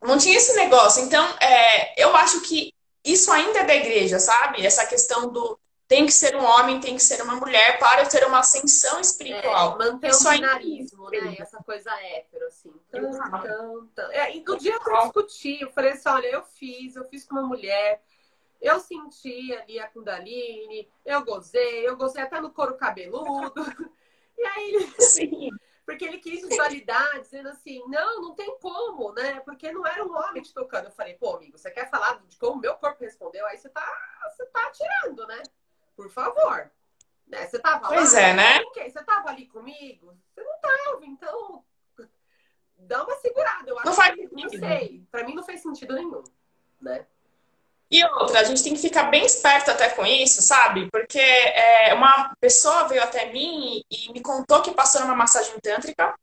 [0.00, 1.02] Não tinha esse negócio.
[1.02, 2.72] Então, é, eu acho que
[3.04, 4.64] isso ainda é da igreja, sabe?
[4.64, 8.24] Essa questão do tem que ser um homem, tem que ser uma mulher para ter
[8.24, 9.74] uma ascensão espiritual.
[9.74, 11.34] É, manter isso o binarismo, né?
[11.36, 12.72] Essa coisa hétero, assim.
[12.92, 14.12] Tão, tão, tão.
[14.12, 17.24] É, e no dia que eu discuti, eu falei assim, olha, eu fiz, eu fiz
[17.24, 18.00] com uma mulher,
[18.60, 23.52] eu senti ali a Kundalini, eu gozei, eu gozei até no couro cabeludo.
[24.38, 25.50] E aí, Sim.
[25.90, 29.40] Porque ele quis validar, dizendo assim, não, não tem como, né?
[29.40, 30.84] Porque não era um homem te tocando.
[30.84, 33.44] Eu falei, pô, amigo, você quer falar de como o meu corpo respondeu?
[33.46, 33.84] Aí você tá,
[34.30, 35.42] você tá tirando, né?
[35.96, 36.70] Por favor.
[37.26, 37.44] Né?
[37.44, 38.60] Você tava pois lá, é, né?
[38.88, 40.16] Você tava ali comigo?
[40.32, 41.64] Você não tava, então
[42.76, 43.68] dá uma segurada.
[43.68, 44.40] Eu acho não faz sentido.
[44.40, 45.04] Não sei.
[45.10, 46.22] Pra mim não fez sentido nenhum,
[46.80, 47.04] né?
[47.90, 50.88] E outra, a gente tem que ficar bem esperto até com isso, sabe?
[50.92, 56.14] Porque é, uma pessoa veio até mim e me contou que passou numa massagem tântrica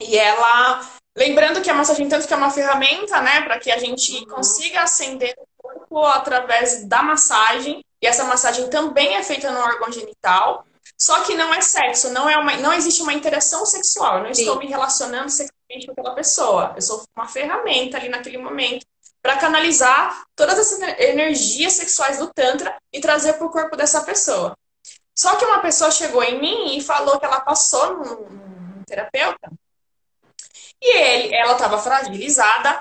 [0.00, 0.80] e ela.
[1.16, 4.26] Lembrando que a massagem tântrica é uma ferramenta, né, para que a gente uhum.
[4.26, 7.84] consiga acender o corpo através da massagem.
[8.00, 10.64] E essa massagem também é feita no órgão genital.
[10.96, 14.18] Só que não é sexo, não, é uma, não existe uma interação sexual.
[14.18, 14.42] Eu não Sim.
[14.42, 16.72] estou me relacionando sexualmente com aquela pessoa.
[16.76, 18.86] Eu sou uma ferramenta ali naquele momento
[19.28, 24.56] para canalizar todas essas energias sexuais do Tantra e trazer para o corpo dessa pessoa.
[25.14, 29.50] Só que uma pessoa chegou em mim e falou que ela passou num terapeuta
[30.80, 32.80] e ele, ela estava fragilizada.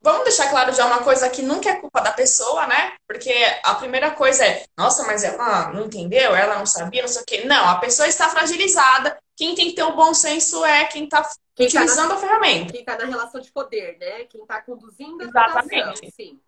[0.00, 2.92] Vamos deixar claro já uma coisa que nunca é culpa da pessoa, né?
[3.04, 3.34] Porque
[3.64, 7.26] a primeira coisa é, nossa, mas ela não entendeu, ela não sabia, não sei o
[7.26, 7.44] quê.
[7.44, 11.24] Não, a pessoa está fragilizada quem tem que ter o bom senso é quem está
[11.56, 12.72] utilizando tá na, a ferramenta.
[12.72, 14.24] Quem está na relação de poder, né?
[14.24, 16.10] Quem está conduzindo a Exatamente.
[16.10, 16.40] sim.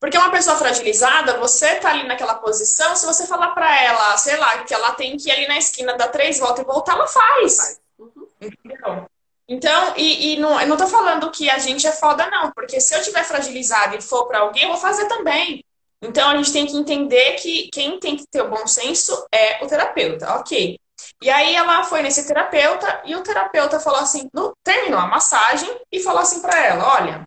[0.00, 4.38] Porque uma pessoa fragilizada, você tá ali naquela posição, se você falar para ela, sei
[4.38, 7.06] lá, que ela tem que ir ali na esquina, dar três voltas e voltar, ela
[7.06, 7.78] faz.
[7.98, 8.26] Uhum.
[8.40, 9.06] Entendeu?
[9.46, 12.80] Então, e, e não, eu não tô falando que a gente é foda, não, porque
[12.80, 15.62] se eu tiver fragilizada e for para alguém, eu vou fazer também.
[16.00, 19.62] Então, a gente tem que entender que quem tem que ter o bom senso é
[19.62, 20.80] o terapeuta, ok.
[21.22, 25.68] E aí ela foi nesse terapeuta e o terapeuta falou assim, no, terminou a massagem
[25.92, 27.24] e falou assim para ela, olha,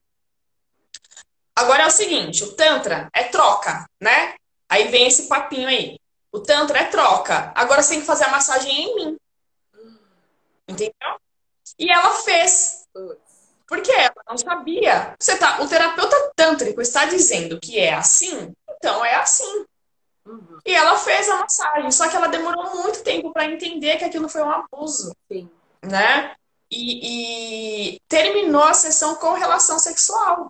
[1.55, 4.33] Agora é o seguinte, o Tantra é troca, né?
[4.67, 5.99] Aí vem esse papinho aí.
[6.31, 7.51] O Tantra é troca.
[7.55, 9.17] Agora você tem que fazer a massagem em mim.
[10.67, 11.19] Entendeu?
[11.77, 12.87] E ela fez.
[13.67, 15.15] Porque ela não sabia.
[15.19, 19.65] Você tá, o terapeuta tântrico está dizendo que é assim, então é assim.
[20.25, 20.59] Uhum.
[20.65, 24.29] E ela fez a massagem, só que ela demorou muito tempo para entender que aquilo
[24.29, 25.15] foi um abuso.
[25.31, 25.49] Sim.
[25.83, 26.35] Né?
[26.71, 30.49] E, e terminou a sessão com relação sexual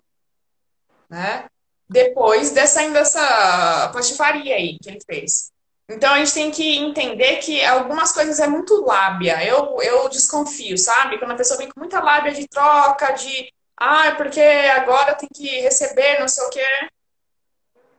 [1.08, 1.46] né?
[1.88, 5.52] Depois dessa, dessa patifaria aí que ele fez.
[5.88, 9.44] Então a gente tem que entender que algumas coisas é muito lábia.
[9.44, 11.18] Eu, eu desconfio, sabe?
[11.18, 15.60] Quando a pessoa vem com muita lábia de troca, de ah, porque agora tem que
[15.60, 16.88] receber, não sei o quê.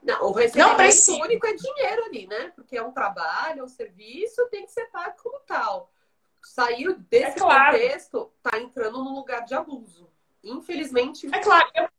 [0.06, 2.52] Não, o recebimento não único é dinheiro ali, né?
[2.56, 5.92] Porque é um trabalho, é um serviço, tem que ser pago como tal.
[6.44, 7.72] Saiu desse é claro.
[7.74, 10.08] contexto, tá entrando num lugar de abuso.
[10.44, 11.28] Infelizmente.
[11.34, 11.90] É claro, eu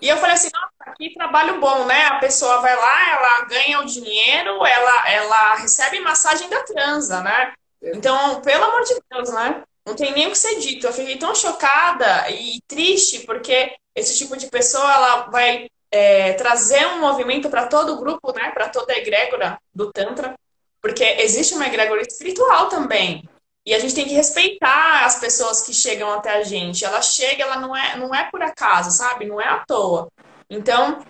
[0.00, 2.06] e eu falei assim, nossa, que trabalho bom, né?
[2.06, 7.52] A pessoa vai lá, ela ganha o dinheiro, ela, ela recebe massagem da transa, né?
[7.82, 9.62] Então, pelo amor de Deus, né?
[9.84, 10.86] Não tem nem o que ser dito.
[10.86, 16.86] Eu fiquei tão chocada e triste, porque esse tipo de pessoa, ela vai é, trazer
[16.86, 18.50] um movimento para todo o grupo, né?
[18.50, 20.34] Para toda a egrégora do Tantra.
[20.80, 23.28] Porque existe uma egrégora espiritual também.
[23.64, 26.84] E a gente tem que respeitar as pessoas que chegam até a gente.
[26.84, 29.26] Ela chega, ela não é, não é por acaso, sabe?
[29.26, 30.08] Não é à toa.
[30.50, 31.04] Então,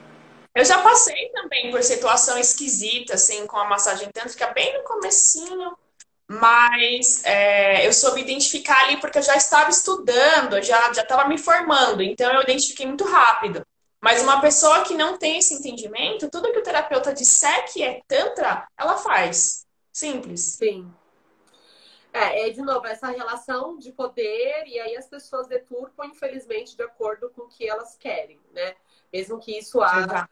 [0.55, 5.75] eu já passei também por situação esquisita, assim, com a massagem tântrica bem no comecinho,
[6.29, 11.38] mas é, eu soube identificar ali porque eu já estava estudando, já já estava me
[11.38, 13.64] formando, então eu identifiquei muito rápido.
[14.03, 18.03] Mas uma pessoa que não tem esse entendimento, tudo que o terapeuta disser que é
[18.09, 19.65] tantra, ela faz.
[19.93, 20.41] Simples.
[20.41, 20.93] Sim.
[22.12, 26.83] É, é, de novo, essa relação de poder, e aí as pessoas deturpam, infelizmente, de
[26.83, 28.75] acordo com o que elas querem, né?
[29.12, 30.29] Mesmo que isso haja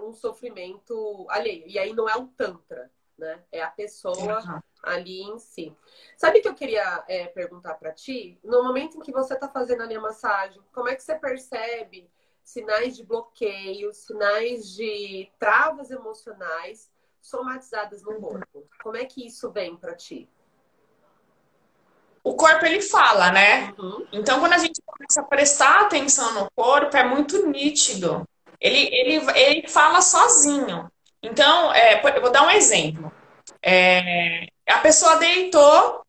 [0.00, 1.66] um sofrimento alheio.
[1.66, 3.42] E aí não é o Tantra, né?
[3.50, 4.60] É a pessoa uhum.
[4.84, 5.76] ali em si.
[6.16, 8.38] Sabe o que eu queria é, perguntar para ti?
[8.44, 12.08] No momento em que você está fazendo ali a massagem, como é que você percebe
[12.48, 18.66] sinais de bloqueio, sinais de travas emocionais somatizadas no corpo?
[18.82, 20.28] Como é que isso vem para ti?
[22.28, 23.72] o corpo ele fala, né?
[23.78, 24.06] Uhum.
[24.12, 28.28] Então, quando a gente começa a prestar atenção no corpo, é muito nítido.
[28.60, 30.90] Ele, ele, ele fala sozinho.
[31.22, 33.10] Então, é, eu vou dar um exemplo.
[33.62, 36.02] É, a pessoa deitou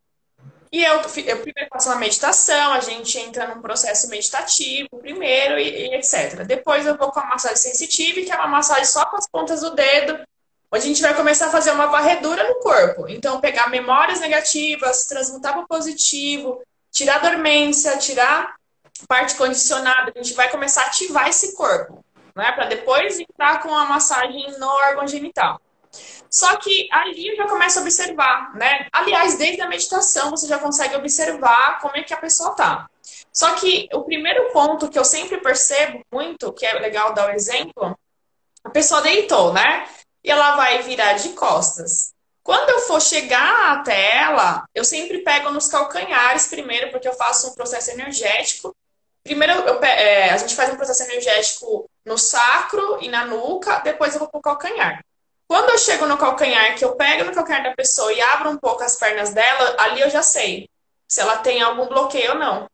[0.71, 5.87] e eu, eu primeiro faço uma meditação, a gente entra num processo meditativo primeiro e,
[5.87, 6.43] e etc.
[6.45, 9.61] Depois eu vou com a massagem sensitiva, que é uma massagem só com as pontas
[9.61, 10.19] do dedo,
[10.71, 13.07] onde a gente vai começar a fazer uma varredura no corpo.
[13.07, 18.55] Então, pegar memórias negativas, transmutar para positivo, tirar dormência, tirar
[19.07, 20.11] parte condicionada.
[20.15, 22.03] A gente vai começar a ativar esse corpo,
[22.35, 22.51] né?
[22.51, 25.59] Para depois entrar com a massagem no órgão genital.
[26.29, 28.87] Só que ali eu já começo a observar, né?
[28.91, 32.89] Aliás, desde a meditação você já consegue observar como é que a pessoa tá.
[33.33, 37.31] Só que o primeiro ponto que eu sempre percebo muito, que é legal dar o
[37.31, 37.97] um exemplo,
[38.63, 39.87] a pessoa deitou, né?
[40.23, 42.13] e ela vai virar de costas.
[42.43, 47.49] Quando eu for chegar até ela, eu sempre pego nos calcanhares primeiro, porque eu faço
[47.49, 48.75] um processo energético.
[49.23, 54.13] Primeiro, eu, é, a gente faz um processo energético no sacro e na nuca, depois
[54.13, 55.03] eu vou pro calcanhar.
[55.49, 58.57] Quando eu chego no calcanhar, que eu pego no calcanhar da pessoa e abro um
[58.57, 60.69] pouco as pernas dela, ali eu já sei
[61.07, 62.69] se ela tem algum bloqueio ou não.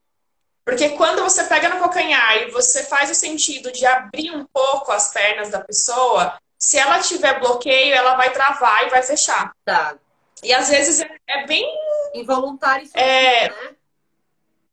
[0.65, 4.91] Porque quando você pega no calcanhar e você faz o sentido de abrir um pouco
[4.91, 9.53] as pernas da pessoa, se ela tiver bloqueio, ela vai travar e vai fechar.
[9.63, 9.95] Tá.
[10.43, 11.65] E às vezes é, é bem.
[12.13, 13.75] Involuntário, é, né?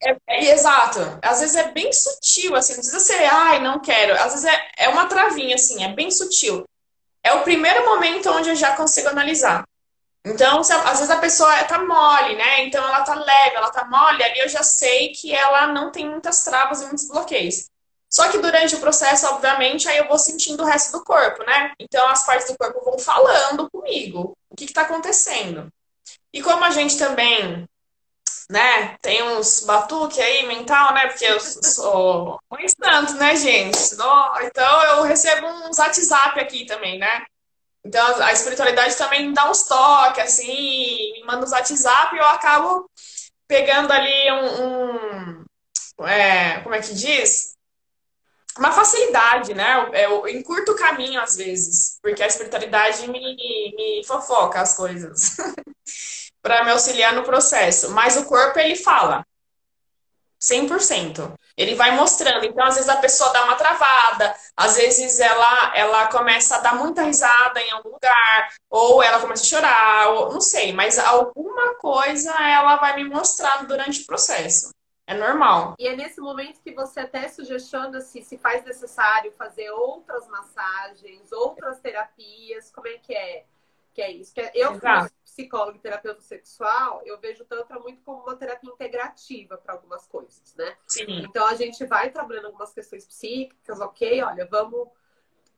[0.03, 0.99] É, é, exato.
[1.23, 4.15] Às vezes é bem sutil, assim, não precisa ser, ai, não quero.
[4.15, 6.65] Às vezes é, é uma travinha, assim, é bem sutil.
[7.25, 9.65] É o primeiro momento onde eu já consigo analisar.
[10.25, 12.65] Então, às vezes a pessoa tá mole, né?
[12.65, 16.09] Então ela tá leve, ela tá mole, ali eu já sei que ela não tem
[16.09, 17.65] muitas travas e muitos bloqueios.
[18.09, 21.73] Só que durante o processo, obviamente, aí eu vou sentindo o resto do corpo, né?
[21.79, 24.37] Então as partes do corpo vão falando comigo.
[24.51, 25.69] O que está acontecendo?
[26.33, 27.67] E como a gente também,
[28.53, 33.79] né, tem uns batuque aí mental, né, porque eu sou um instante, né, gente?
[34.45, 37.25] Então eu recebo uns WhatsApp aqui também, né?
[37.83, 42.91] Então a espiritualidade também dá uns toques, assim, me manda uns WhatsApp e eu acabo
[43.49, 45.45] pegando ali um,
[46.01, 47.57] um é, como é que diz?
[48.59, 49.91] Uma facilidade, né?
[49.95, 53.35] Eu, eu encurto o caminho às vezes, porque a espiritualidade me,
[53.75, 55.39] me fofoca as coisas
[56.43, 57.91] para me auxiliar no processo.
[57.91, 59.25] Mas o corpo ele fala
[60.43, 61.33] 100%.
[61.57, 62.45] Ele vai mostrando.
[62.45, 66.75] Então, às vezes a pessoa dá uma travada, às vezes ela ela começa a dar
[66.75, 71.75] muita risada em algum lugar, ou ela começa a chorar, ou não sei, mas alguma
[71.77, 74.71] coisa ela vai me mostrando durante o processo.
[75.07, 75.75] É normal.
[75.79, 81.31] E é nesse momento que você até sugestiona se, se faz necessário fazer outras massagens,
[81.33, 83.45] outras terapias, como é que é?
[83.93, 84.33] Que é isso.
[84.33, 88.37] Que é, eu, como psicóloga e terapeuta sexual, eu vejo o Tantra muito como uma
[88.37, 90.77] terapia integrativa para algumas coisas, né?
[90.87, 91.23] Sim.
[91.25, 94.89] Então a gente vai trabalhando algumas questões psíquicas, ok, olha, vamos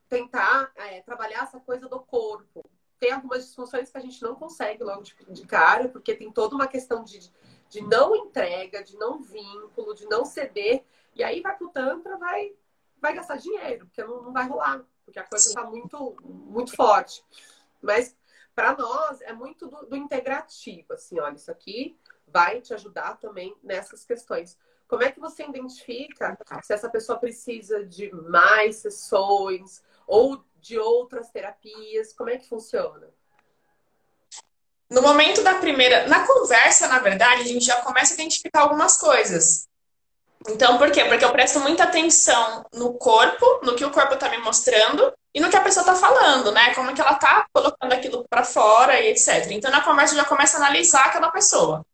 [0.08, 2.64] tentar é, trabalhar essa coisa do corpo.
[3.00, 6.54] Tem algumas disfunções que a gente não consegue logo de, de cara, porque tem toda
[6.54, 7.32] uma questão de
[7.74, 10.84] de não entrega, de não vínculo, de não ceder.
[11.14, 12.52] E aí vai pro Tantra, vai,
[13.00, 17.24] vai gastar dinheiro, porque não, não vai rolar, porque a coisa está muito, muito forte.
[17.82, 18.16] Mas
[18.54, 23.54] para nós é muito do, do, integrativo, assim, olha, isso aqui vai te ajudar também
[23.62, 24.56] nessas questões.
[24.86, 31.30] Como é que você identifica se essa pessoa precisa de mais sessões ou de outras
[31.30, 32.12] terapias?
[32.12, 33.08] Como é que funciona?
[34.90, 38.96] No momento da primeira, na conversa, na verdade, a gente já começa a identificar algumas
[38.96, 39.68] coisas.
[40.46, 41.04] Então, por quê?
[41.06, 45.40] Porque eu presto muita atenção no corpo, no que o corpo está me mostrando e
[45.40, 46.75] no que a pessoa está falando, né?
[46.75, 49.51] Como é que ela está colocando aquilo para fora e etc.
[49.51, 51.85] Então, na conversa, eu já começo a analisar aquela pessoa.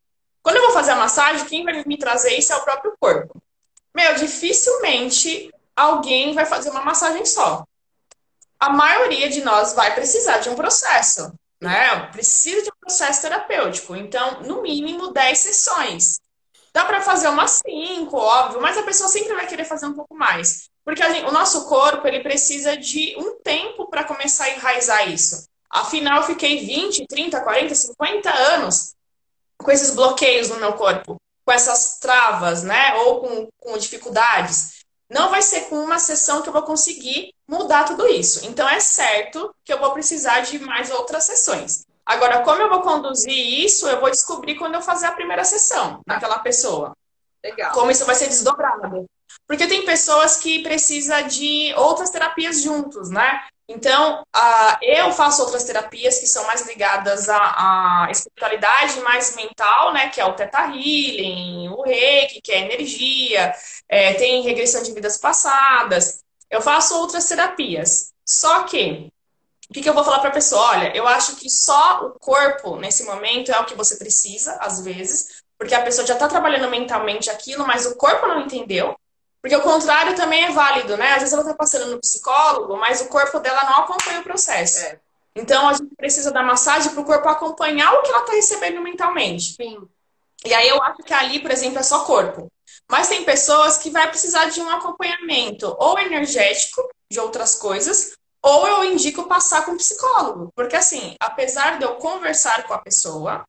[0.43, 3.43] Quando eu vou fazer a massagem, quem vai me trazer isso é o próprio corpo.
[3.95, 7.65] Meu, dificilmente alguém vai fazer uma massagem só.
[8.59, 12.07] A maioria de nós vai precisar de um processo né?
[12.07, 13.95] Precisa de um processo terapêutico.
[13.95, 16.21] Então, no mínimo 10 sessões.
[16.73, 20.15] Dá para fazer umas 5, óbvio, mas a pessoa sempre vai querer fazer um pouco
[20.15, 20.70] mais.
[20.85, 25.49] Porque gente, o nosso corpo, ele precisa de um tempo para começar a enraizar isso.
[25.69, 28.95] Afinal, eu fiquei 20, 30, 40, 50 anos
[29.57, 32.95] com esses bloqueios no meu corpo, com essas travas, né?
[32.97, 34.81] Ou com, com dificuldades.
[35.09, 38.47] Não vai ser com uma sessão que eu vou conseguir mudar tudo isso.
[38.47, 41.85] Então é certo que eu vou precisar de mais outras sessões.
[42.07, 46.01] Agora, como eu vou conduzir isso, eu vou descobrir quando eu fazer a primeira sessão
[46.07, 46.97] naquela pessoa.
[47.43, 47.73] Legal.
[47.73, 49.07] Como isso vai ser desdobrado.
[49.47, 53.41] Porque tem pessoas que precisam de outras terapias juntos, né?
[53.73, 57.37] Então, uh, eu faço outras terapias que são mais ligadas à,
[58.05, 60.09] à espiritualidade mais mental, né?
[60.09, 63.55] Que é o Theta Healing, o Reiki, que é energia,
[63.89, 66.25] é, tem regressão de vidas passadas.
[66.51, 68.13] Eu faço outras terapias.
[68.27, 69.13] Só que,
[69.69, 70.71] o que, que eu vou falar para a pessoa?
[70.71, 74.81] Olha, eu acho que só o corpo, nesse momento, é o que você precisa, às
[74.81, 78.99] vezes, porque a pessoa já está trabalhando mentalmente aquilo, mas o corpo não entendeu.
[79.43, 81.13] Porque o contrário também é válido, né?
[81.13, 84.79] Às vezes ela está passando no psicólogo, mas o corpo dela não acompanha o processo.
[84.81, 85.01] É.
[85.35, 88.83] Então a gente precisa da massagem para o corpo acompanhar o que ela está recebendo
[88.83, 89.55] mentalmente.
[89.55, 89.89] Sim.
[90.45, 92.49] E aí eu acho que ali, por exemplo, é só corpo.
[92.91, 98.67] Mas tem pessoas que vai precisar de um acompanhamento ou energético de outras coisas, ou
[98.67, 100.51] eu indico passar com um psicólogo.
[100.55, 103.45] Porque assim, apesar de eu conversar com a pessoa,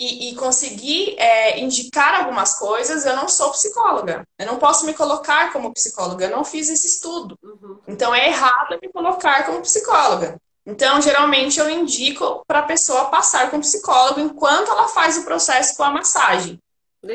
[0.00, 4.26] e, e conseguir é, indicar algumas coisas, eu não sou psicóloga.
[4.38, 7.38] Eu não posso me colocar como psicóloga, eu não fiz esse estudo.
[7.42, 7.78] Uhum.
[7.86, 10.40] Então é errado me colocar como psicóloga.
[10.64, 15.24] Então, geralmente, eu indico para a pessoa passar com o psicólogo enquanto ela faz o
[15.24, 16.58] processo com a massagem.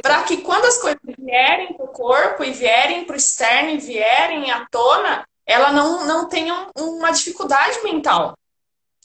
[0.02, 3.77] Para que quando as coisas vierem para o corpo e vierem para o externo e
[3.77, 8.36] vierem à tona, ela não, não tenha uma dificuldade mental.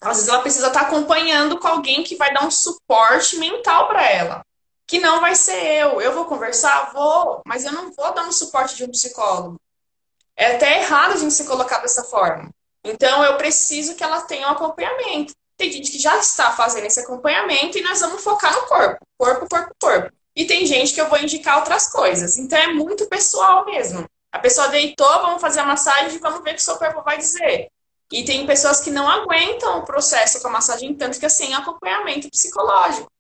[0.01, 4.09] Às vezes ela precisa estar acompanhando com alguém que vai dar um suporte mental para
[4.11, 4.45] ela.
[4.87, 6.01] Que não vai ser eu.
[6.01, 6.91] Eu vou conversar?
[6.93, 9.61] Vou, mas eu não vou dar um suporte de um psicólogo.
[10.35, 12.49] É até errado a gente se colocar dessa forma.
[12.83, 15.35] Então eu preciso que ela tenha um acompanhamento.
[15.57, 18.99] Tem gente que já está fazendo esse acompanhamento e nós vamos focar no corpo.
[19.19, 20.13] Corpo, corpo, corpo.
[20.35, 22.39] E tem gente que eu vou indicar outras coisas.
[22.39, 24.07] Então é muito pessoal mesmo.
[24.33, 27.03] A pessoa deitou, vamos fazer a massagem e vamos ver o que o seu corpo
[27.03, 27.69] vai dizer.
[28.13, 33.11] E tem pessoas que não aguentam o processo com a massagem tântrica sem acompanhamento psicológico.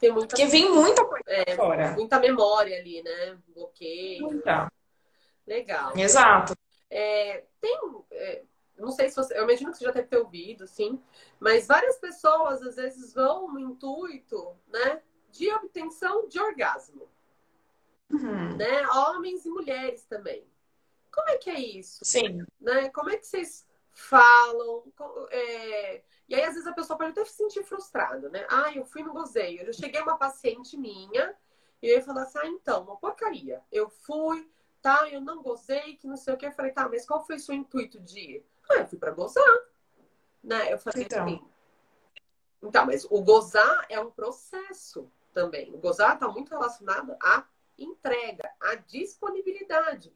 [0.00, 0.28] Tem muita...
[0.28, 1.92] Porque vem muita coisa é, fora.
[1.92, 3.38] Muita memória ali, né?
[3.48, 4.22] Bloqueio.
[4.22, 4.72] Muita.
[5.46, 5.96] Legal.
[5.96, 6.54] Exato.
[6.90, 7.78] É, tem,
[8.12, 8.44] é,
[8.78, 11.00] não sei se você, eu imagino que você já deve ter ouvido, sim,
[11.38, 17.08] mas várias pessoas às vezes vão no intuito, né, de obtenção de orgasmo,
[18.12, 18.56] uhum.
[18.56, 20.46] né, homens e mulheres também.
[21.12, 22.00] Como é que é isso?
[22.04, 22.44] Sim.
[22.60, 22.88] Né?
[22.90, 23.64] Como é que vocês
[23.94, 24.82] falam?
[25.30, 26.02] É...
[26.28, 28.46] E aí, às vezes, a pessoa pode até se sentir frustrada, né?
[28.50, 29.62] Ah, eu fui no gozeio.
[29.62, 31.34] Eu cheguei uma paciente minha
[31.80, 33.62] e eu ia falar assim, ah, então, uma porcaria.
[33.70, 34.50] Eu fui,
[34.82, 36.46] tá, eu não gozei, que não sei o que.
[36.46, 38.46] Eu falei, tá, mas qual foi o seu intuito de ir?
[38.70, 39.44] Ah, eu fui pra gozar.
[40.42, 40.72] Né?
[40.72, 41.24] Eu falei então.
[41.24, 41.40] assim.
[42.62, 45.74] Então, mas o gozar é um processo também.
[45.74, 47.46] O gozar está muito relacionado à
[47.78, 50.14] entrega, à disponibilidade.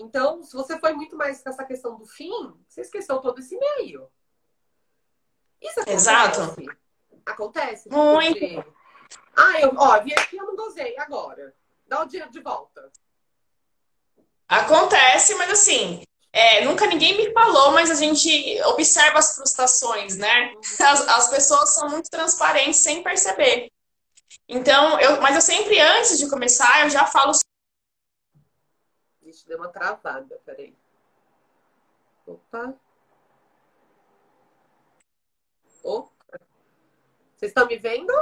[0.00, 4.08] Então, se você foi muito mais nessa questão do fim, você esqueceu todo esse meio.
[5.60, 5.96] Isso acontece.
[5.96, 6.56] Exato.
[7.26, 7.90] Acontece.
[7.90, 8.38] Muito.
[8.38, 8.64] Porque...
[9.36, 10.96] Ah, eu, ó, vi aqui, eu não gozei.
[10.98, 11.54] Agora.
[11.86, 12.92] Dá o dinheiro de volta.
[14.46, 20.54] Acontece, mas assim, é, nunca ninguém me falou, mas a gente observa as frustrações, né?
[20.80, 23.68] As, as pessoas são muito transparentes sem perceber.
[24.46, 27.32] Então, eu, mas eu sempre, antes de começar, eu já falo
[29.38, 30.74] Ixi, deu uma travada, peraí.
[32.26, 32.74] Opa.
[35.84, 36.40] Opa.
[37.36, 38.12] Vocês estão me vendo?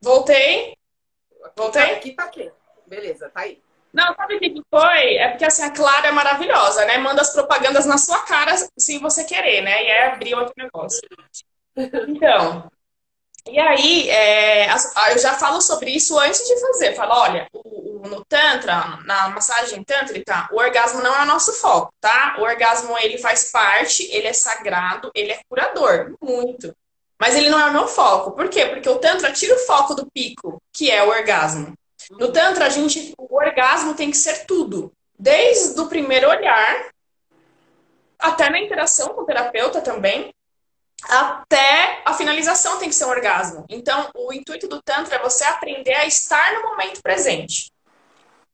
[0.00, 0.76] Voltei.
[1.56, 1.86] Voltei?
[1.86, 2.52] Tá, aqui tá aqui.
[2.86, 3.62] Beleza, tá aí.
[3.92, 5.16] Não, sabe o que foi?
[5.16, 6.98] É porque assim, a Clara é maravilhosa, né?
[6.98, 9.84] Manda as propagandas na sua cara sem você querer, né?
[9.84, 11.00] E aí abriu outro negócio.
[12.08, 12.70] Então,
[13.46, 14.68] e aí, é,
[15.10, 16.94] eu já falo sobre isso antes de fazer.
[16.94, 21.52] Falo, olha, o, o, no Tantra, na massagem tântrica, o orgasmo não é o nosso
[21.54, 22.36] foco, tá?
[22.38, 26.74] O orgasmo, ele faz parte, ele é sagrado, ele é curador, muito.
[27.18, 28.32] Mas ele não é o meu foco.
[28.32, 28.66] Por quê?
[28.66, 31.74] Porque o Tantra tira o foco do pico, que é o orgasmo.
[32.10, 34.92] No Tantra, a gente, o orgasmo tem que ser tudo.
[35.18, 36.90] Desde o primeiro olhar,
[38.18, 40.32] até na interação com o terapeuta também,
[41.08, 43.64] até a finalização tem que ser um orgasmo.
[43.68, 47.72] Então, o intuito do Tantra é você aprender a estar no momento presente.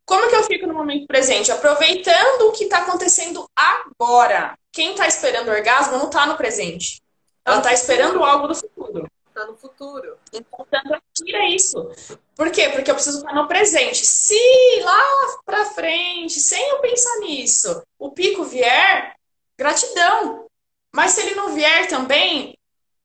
[0.04, 1.52] Como que eu fico no momento presente?
[1.52, 4.58] Aproveitando o que está acontecendo agora.
[4.72, 7.02] Quem está esperando o orgasmo não está no presente.
[7.44, 9.06] Ela está esperando algo do futuro.
[9.28, 10.16] Está no futuro.
[10.32, 11.90] Então, o Tantra tira isso.
[12.34, 12.70] Por quê?
[12.70, 14.06] Porque eu preciso estar no presente.
[14.06, 15.02] Se lá
[15.44, 19.14] para frente, sem eu pensar nisso, o pico vier,
[19.58, 20.47] gratidão.
[20.94, 22.56] Mas se ele não vier também,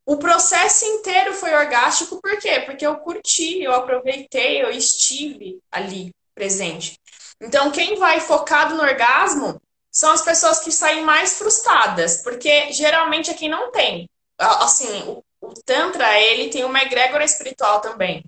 [0.05, 2.61] o processo inteiro foi orgástico, por quê?
[2.61, 6.99] Porque eu curti, eu aproveitei, eu estive ali presente.
[7.39, 9.61] Então, quem vai focado no orgasmo
[9.91, 14.09] são as pessoas que saem mais frustradas, porque geralmente é quem não tem.
[14.37, 18.23] Assim, o, o Tantra, ele tem uma egrégora espiritual também.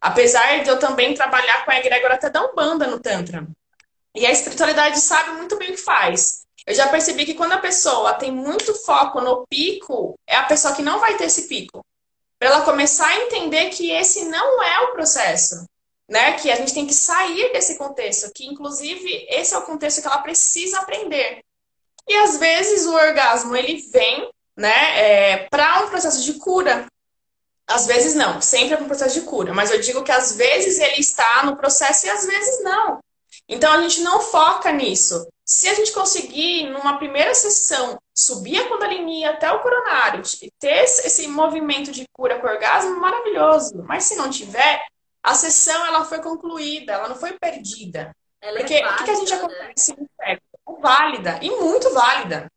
[0.00, 3.46] Apesar de eu também trabalhar com a egrégora até da Umbanda no Tantra.
[4.14, 6.45] E a espiritualidade sabe muito bem o que faz.
[6.66, 10.74] Eu já percebi que quando a pessoa tem muito foco no pico, é a pessoa
[10.74, 11.84] que não vai ter esse pico.
[12.38, 15.64] Para ela começar a entender que esse não é o processo,
[16.08, 16.32] né?
[16.32, 20.08] Que a gente tem que sair desse contexto, que inclusive esse é o contexto que
[20.08, 21.40] ela precisa aprender.
[22.08, 26.86] E às vezes o orgasmo ele vem, né, é, para um processo de cura.
[27.66, 30.78] Às vezes não, sempre é um processo de cura, mas eu digo que às vezes
[30.78, 33.00] ele está no processo e às vezes não.
[33.48, 35.26] Então a gente não foca nisso.
[35.48, 40.20] Se a gente conseguir, numa primeira sessão, subir a Kundalini até o coronário,
[40.58, 43.84] ter esse movimento de cura com orgasmo, maravilhoso.
[43.86, 44.84] Mas se não tiver,
[45.22, 48.12] a sessão ela foi concluída, ela não foi perdida.
[48.40, 49.36] Ela é Porque é válida, o que a gente né?
[49.36, 50.42] acontece no sexo?
[50.66, 52.50] É válida e muito válida.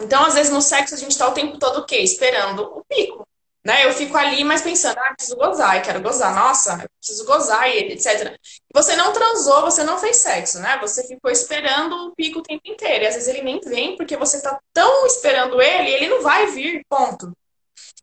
[0.00, 1.96] Então, às vezes, no sexo, a gente está o tempo todo o quê?
[1.96, 3.26] Esperando o pico.
[3.64, 3.86] Né?
[3.86, 8.36] Eu fico ali, mas pensando, ah, preciso gozar, quero gozar, nossa, preciso gozar, etc.
[8.74, 10.78] Você não transou, você não fez sexo, né?
[10.80, 13.04] Você ficou esperando o pico o tempo inteiro.
[13.04, 16.48] E às vezes ele nem vem porque você tá tão esperando ele, ele não vai
[16.48, 17.32] vir, ponto.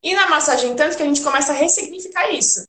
[0.01, 2.65] E na massagem tanto que a gente começa a ressignificar isso.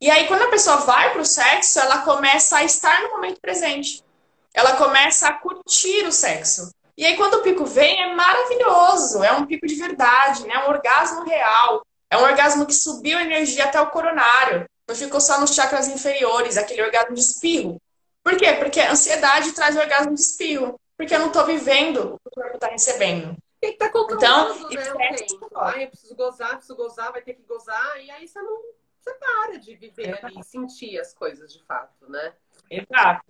[0.00, 4.04] E aí, quando a pessoa vai pro sexo, ela começa a estar no momento presente.
[4.52, 6.70] Ela começa a curtir o sexo.
[6.98, 9.22] E aí, quando o pico vem, é maravilhoso.
[9.22, 10.64] É um pico de verdade, né?
[10.64, 11.85] Um orgasmo real.
[12.10, 14.68] É um orgasmo que subiu a energia até o coronário.
[14.86, 17.80] Não ficou só nos chakras inferiores, aquele orgasmo de espirro.
[18.22, 18.52] Por quê?
[18.54, 20.78] Porque a ansiedade traz o orgasmo de espirro.
[20.96, 23.36] Porque eu não estou vivendo o que o corpo está recebendo.
[23.60, 25.16] Tem que estar tá controlando, então, né?
[25.56, 28.00] Ai, eu preciso gozar, preciso gozar, vai ter que gozar.
[28.02, 28.60] E aí você não...
[29.00, 30.26] Você para de viver Exato.
[30.26, 32.32] ali, sentir as coisas de fato, né?
[32.70, 33.24] Exato.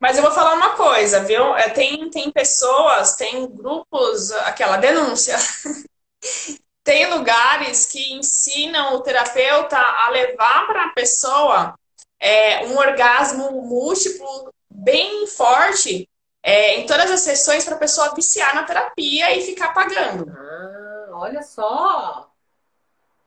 [0.00, 1.54] Mas eu vou falar uma coisa, viu?
[1.56, 5.36] É, tem, tem pessoas, tem grupos, aquela denúncia,
[6.88, 11.78] Tem lugares que ensinam o terapeuta a levar para a pessoa
[12.18, 16.08] é, um orgasmo múltiplo bem forte
[16.42, 20.32] é, em todas as sessões para a pessoa viciar na terapia e ficar pagando.
[20.34, 22.30] Ah, olha só!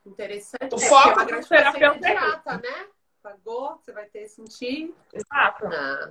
[0.04, 0.74] Interessante.
[0.74, 2.86] O é, foco é do terapeuta é né?
[3.22, 4.92] Pagou, você vai ter sentir.
[5.12, 5.68] Exato.
[5.68, 6.10] Ah.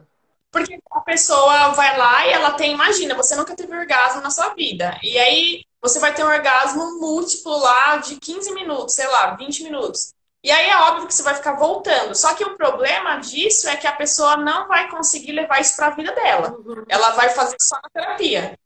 [0.49, 4.53] Porque a pessoa vai lá e ela tem, imagina, você nunca teve orgasmo na sua
[4.53, 4.97] vida.
[5.03, 9.63] E aí você vai ter um orgasmo múltiplo lá de 15 minutos, sei lá, 20
[9.63, 10.13] minutos.
[10.43, 12.15] E aí é óbvio que você vai ficar voltando.
[12.15, 15.87] Só que o problema disso é que a pessoa não vai conseguir levar isso para
[15.87, 16.51] a vida dela.
[16.51, 16.83] Uhum.
[16.89, 18.57] Ela vai fazer só na terapia.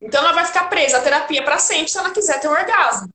[0.00, 3.08] Então ela vai ficar presa à terapia para sempre se ela quiser ter um orgasmo.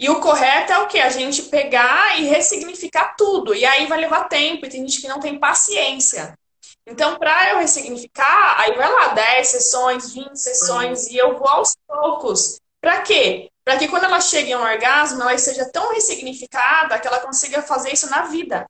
[0.00, 1.00] E o correto é o que?
[1.00, 3.54] A gente pegar e ressignificar tudo.
[3.54, 6.38] E aí vai levar tempo, e tem gente que não tem paciência.
[6.86, 11.12] Então, para eu ressignificar, aí vai lá, 10 sessões, 20 sessões, uhum.
[11.12, 12.60] e eu vou aos poucos.
[12.80, 13.50] Para quê?
[13.64, 17.62] Para que quando ela chegue a um orgasmo, ela seja tão ressignificada que ela consiga
[17.62, 18.66] fazer isso na vida.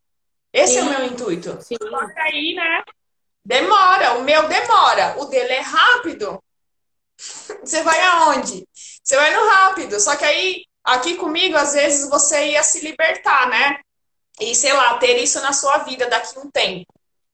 [0.52, 0.78] Esse Sim.
[0.78, 1.58] é o meu intuito.
[1.62, 1.76] Sim.
[1.80, 2.82] Só que aí, né?
[3.44, 4.18] Demora.
[4.18, 5.14] O meu demora.
[5.18, 6.42] O dele é rápido.
[7.62, 8.66] Você vai aonde?
[8.72, 10.00] Você vai no rápido.
[10.00, 13.80] Só que aí, aqui comigo, às vezes você ia se libertar, né?
[14.40, 16.86] E, sei lá, ter isso na sua vida daqui a um tempo.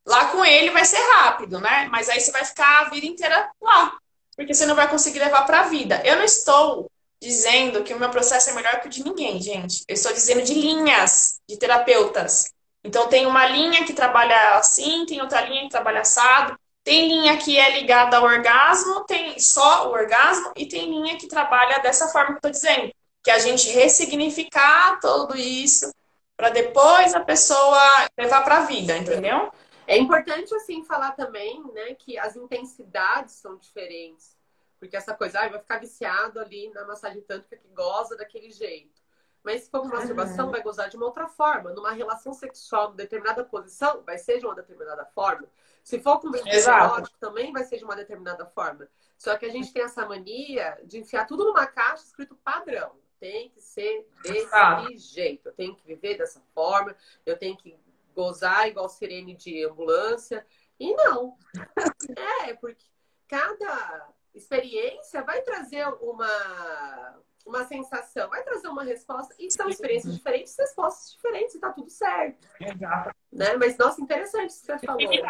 [0.07, 1.89] Lá com ele vai ser rápido, né?
[1.91, 3.97] Mas aí você vai ficar a vida inteira lá.
[4.37, 6.01] Porque você não vai conseguir levar para a vida.
[6.05, 9.83] Eu não estou dizendo que o meu processo é melhor que o de ninguém, gente.
[9.89, 12.53] Eu estou dizendo de linhas de terapeutas.
[12.83, 16.59] Então, tem uma linha que trabalha assim, tem outra linha que trabalha assado.
[16.83, 21.27] Tem linha que é ligada ao orgasmo, tem só o orgasmo, e tem linha que
[21.27, 22.93] trabalha dessa forma que eu estou dizendo.
[23.23, 25.91] Que a gente ressignificar tudo isso
[26.37, 27.81] para depois a pessoa
[28.19, 29.51] levar para a vida, entendeu?
[29.87, 34.37] É importante, assim, falar também, né, que as intensidades são diferentes.
[34.79, 39.03] Porque essa coisa, ah, vai ficar viciado ali na massagem tanto que goza daquele jeito.
[39.43, 41.71] Mas se for uma masturbação, vai gozar de uma outra forma.
[41.73, 45.47] Numa relação sexual, em determinada posição, vai ser de uma determinada forma.
[45.83, 48.89] Se for com erótico, também vai ser de uma determinada forma.
[49.19, 52.97] Só que a gente tem essa mania de enfiar tudo numa caixa escrito padrão.
[53.21, 55.49] Tem que ser desse jeito.
[55.49, 56.97] Eu tenho que viver dessa forma.
[57.27, 57.79] Eu tenho que
[58.15, 60.47] gozar igual sirene de ambulância.
[60.79, 61.37] E não.
[62.47, 62.85] É, porque
[63.27, 69.35] cada experiência vai trazer uma, uma sensação, vai trazer uma resposta.
[69.39, 72.47] E são experiências diferentes, respostas diferentes, e tá tudo certo.
[72.61, 73.15] Exato.
[73.33, 73.57] Né?
[73.57, 74.99] Mas, nossa, interessante isso que você falou.
[74.99, 75.23] De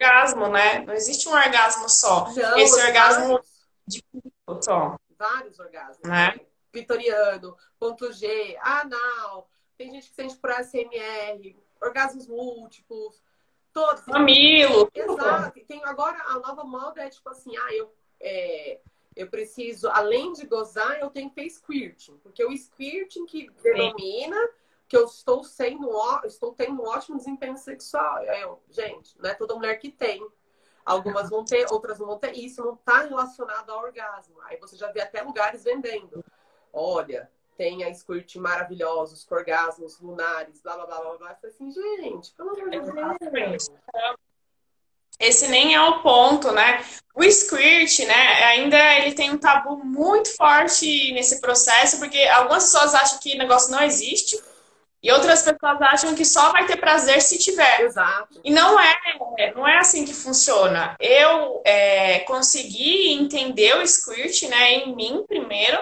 [0.00, 0.80] orgasmo, né?
[0.80, 2.32] Não existe um orgasmo só.
[2.32, 4.04] Não, Esse orgasmo vários, de
[4.60, 4.96] só.
[5.18, 5.98] Vários orgasmos.
[6.04, 6.34] Né?
[6.36, 6.40] né?
[6.72, 9.50] Vitoriano, ponto G, anal.
[9.76, 13.22] Tem gente que sente por ASMR, orgasmos múltiplos,
[13.72, 14.06] todos.
[14.06, 14.90] Mamilo.
[14.94, 15.58] Exato.
[15.58, 18.80] E tem agora a nova moda é tipo assim, ah, eu, é,
[19.14, 22.16] eu preciso, além de gozar, eu tenho que ter squirting.
[22.18, 24.36] Porque o squirting que denomina
[24.88, 25.90] que eu estou sendo,
[26.24, 28.22] estou tendo um ótimo desempenho sexual.
[28.24, 30.26] Eu, gente, não é toda mulher que tem.
[30.84, 32.32] Algumas vão ter, outras não vão ter.
[32.32, 34.40] Isso não está relacionado ao orgasmo.
[34.44, 36.24] Aí você já vê até lugares vendendo.
[36.72, 41.38] Olha, tem a squirt maravilhosos, com orgasmos lunares, blá blá blá blá blá.
[41.42, 43.68] Eu assim, gente, pelo amor de Deus.
[45.18, 46.84] Esse nem é o ponto, né?
[47.12, 52.94] O squirt, né, ainda ele tem um tabu muito forte nesse processo, porque algumas pessoas
[52.94, 54.40] acham que o negócio não existe.
[55.02, 57.80] E outras pessoas acham que só vai ter prazer se tiver.
[57.80, 58.40] Exato.
[58.44, 58.96] E não é,
[59.54, 60.96] não é assim que funciona.
[61.00, 65.78] Eu é, consegui entender o squirt, né, em mim primeiro,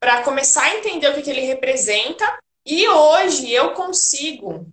[0.00, 2.38] para começar a entender o que, que ele representa.
[2.64, 4.66] E hoje eu consigo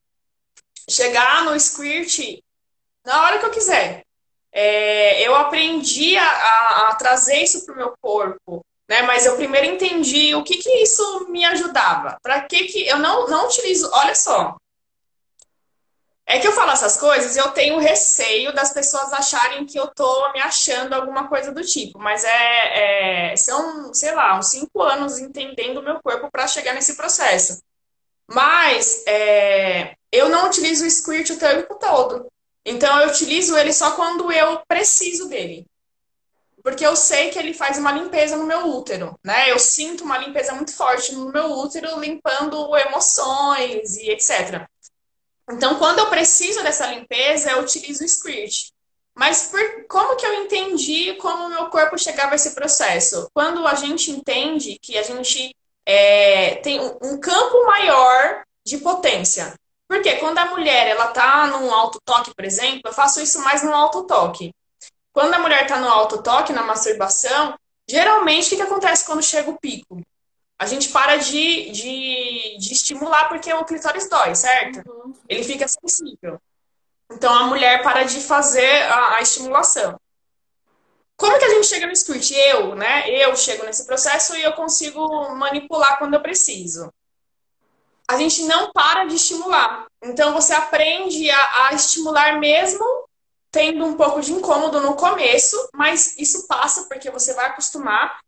[0.90, 2.40] chegar no squirt
[3.06, 4.04] na hora que eu quiser.
[4.52, 9.02] É, eu aprendi a, a, a trazer isso para o meu corpo, né?
[9.02, 12.18] Mas eu primeiro entendi o que, que isso me ajudava.
[12.22, 13.90] Para que, que eu não, não utilizo.
[13.92, 14.56] Olha só,
[16.26, 19.88] é que eu falo essas coisas e eu tenho receio das pessoas acharem que eu
[19.88, 22.00] tô me achando alguma coisa do tipo.
[22.00, 26.74] Mas é, é são, sei lá, uns cinco anos entendendo o meu corpo para chegar
[26.74, 27.62] nesse processo.
[28.28, 32.28] Mas é, eu não utilizo o squirt o tempo todo.
[32.66, 35.66] Então eu utilizo ele só quando eu preciso dele.
[36.64, 39.52] Porque eu sei que ele faz uma limpeza no meu útero, né?
[39.52, 44.66] Eu sinto uma limpeza muito forte no meu útero, limpando emoções e etc.
[45.50, 48.70] Então, quando eu preciso dessa limpeza, eu utilizo o squirt.
[49.16, 53.30] Mas por, como que eu entendi como o meu corpo chegava a esse processo?
[53.34, 59.54] Quando a gente entende que a gente é, tem um campo maior de potência.
[59.88, 63.64] Porque quando a mulher ela tá num alto toque, por exemplo, eu faço isso mais
[63.64, 64.54] no alto toque.
[65.12, 67.54] Quando a mulher está no alto toque, na masturbação,
[67.88, 70.02] geralmente o que, que acontece quando chega o pico?
[70.64, 74.82] A gente para de, de, de estimular porque o clitóris dói, certo?
[74.90, 75.14] Uhum.
[75.28, 76.40] Ele fica sensível.
[77.12, 80.00] Então a mulher para de fazer a, a estimulação.
[81.18, 82.32] como que a gente chega no squirt?
[82.32, 83.10] Eu, né?
[83.10, 86.90] Eu chego nesse processo e eu consigo manipular quando eu preciso.
[88.08, 89.86] A gente não para de estimular.
[90.02, 92.86] Então você aprende a, a estimular mesmo
[93.52, 98.20] tendo um pouco de incômodo no começo, mas isso passa porque você vai acostumar.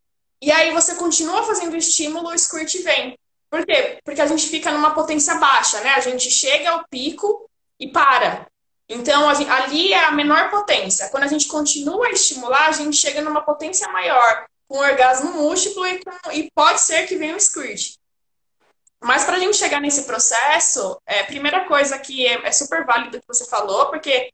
[0.41, 3.17] E aí você continua fazendo o estímulo, o squirt vem.
[3.49, 3.99] Por quê?
[4.03, 5.93] Porque a gente fica numa potência baixa, né?
[5.95, 8.47] A gente chega ao pico e para.
[8.87, 11.09] Então, gente, ali é a menor potência.
[11.09, 15.87] Quando a gente continua a estimular, a gente chega numa potência maior, com orgasmo múltiplo
[15.87, 17.95] e, com, e pode ser que venha o squirt.
[19.01, 23.19] Mas para a gente chegar nesse processo, é, primeira coisa que é, é super válido
[23.19, 24.31] que você falou, porque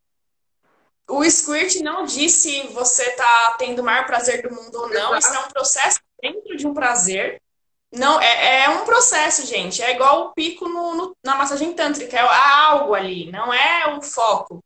[1.11, 5.17] o squirt não diz se você está tendo o maior prazer do mundo ou não.
[5.17, 7.41] Isso é um processo dentro de um prazer.
[7.91, 9.81] Não, é, é um processo, gente.
[9.81, 12.17] É igual o pico no, no, na massagem tântrica.
[12.17, 14.63] É algo ali, não é o foco.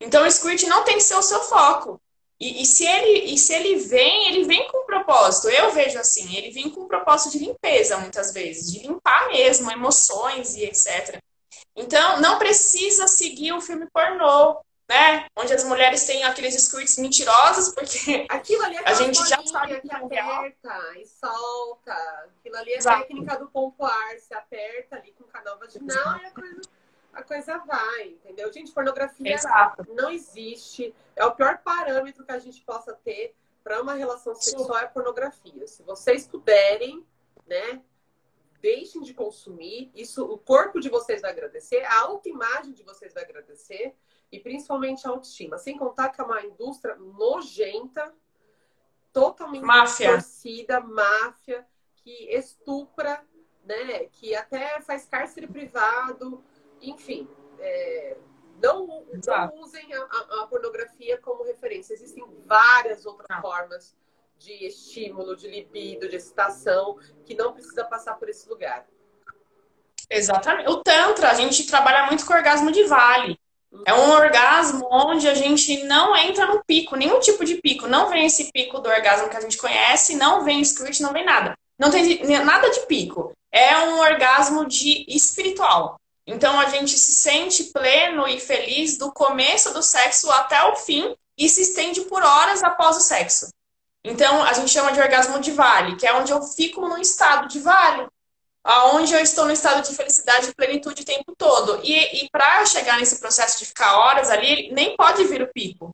[0.00, 2.00] Então, o squirt não tem que ser o seu foco.
[2.40, 5.48] E, e, se ele, e se ele vem, ele vem com um propósito.
[5.48, 8.70] Eu vejo assim, ele vem com um propósito de limpeza, muitas vezes.
[8.70, 11.18] De limpar mesmo emoções e etc.
[11.74, 15.26] Então, não precisa seguir o filme pornô né?
[15.36, 19.80] Onde as mulheres têm aqueles squirts mentirosos, porque Aquilo ali é a gente já sabe
[19.80, 21.92] que é aperta e solta.
[22.38, 23.02] Aquilo ali é a Exato.
[23.02, 26.60] técnica do pompoar, se aperta ali com o canal vaginal e a coisa,
[27.12, 28.50] a coisa vai, entendeu?
[28.50, 29.86] Gente, pornografia Exato.
[29.92, 30.94] não existe.
[31.14, 35.66] É o pior parâmetro que a gente possa ter para uma relação sexual é pornografia.
[35.66, 37.04] Se vocês puderem,
[37.46, 37.82] né?
[38.62, 39.90] Deixem de consumir.
[39.94, 43.94] Isso, o corpo de vocês vai agradecer, a autoimagem de vocês vai agradecer
[44.30, 45.58] e principalmente a autoestima.
[45.58, 48.14] Sem contar que é uma indústria nojenta,
[49.12, 50.12] totalmente máfia.
[50.12, 51.66] torcida, máfia,
[51.96, 53.24] que estupra,
[53.64, 54.04] né?
[54.12, 56.42] Que até faz cárcere privado,
[56.80, 57.28] enfim.
[57.58, 58.16] É,
[58.60, 61.94] não, não, usem a, a, a, pornografia como referência.
[61.94, 63.40] Existem várias outras não.
[63.40, 63.96] formas
[64.38, 68.86] de estímulo, de libido, de excitação, que não precisa passar por esse lugar.
[70.08, 70.70] Exatamente.
[70.70, 73.37] O Tantra, a gente trabalha muito com orgasmo de vale.
[73.84, 77.86] É um orgasmo onde a gente não entra no pico, nenhum tipo de pico.
[77.86, 81.24] Não vem esse pico do orgasmo que a gente conhece, não vem squirt, não vem
[81.24, 81.54] nada.
[81.78, 83.32] Não tem nada de pico.
[83.52, 86.00] É um orgasmo de espiritual.
[86.26, 91.14] Então a gente se sente pleno e feliz do começo do sexo até o fim
[91.36, 93.48] e se estende por horas após o sexo.
[94.04, 97.48] Então a gente chama de orgasmo de vale, que é onde eu fico num estado
[97.48, 98.06] de vale
[98.68, 101.80] aonde eu estou no estado de felicidade e plenitude o tempo todo.
[101.82, 105.90] E, e para chegar nesse processo de ficar horas ali, nem pode vir o pico.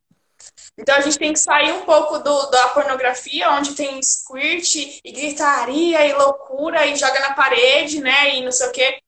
[0.77, 5.13] Então a gente tem que sair um pouco do, da pornografia, onde tem squirt e
[5.13, 8.35] gritaria e loucura e joga na parede, né?
[8.35, 8.99] E não sei o quê.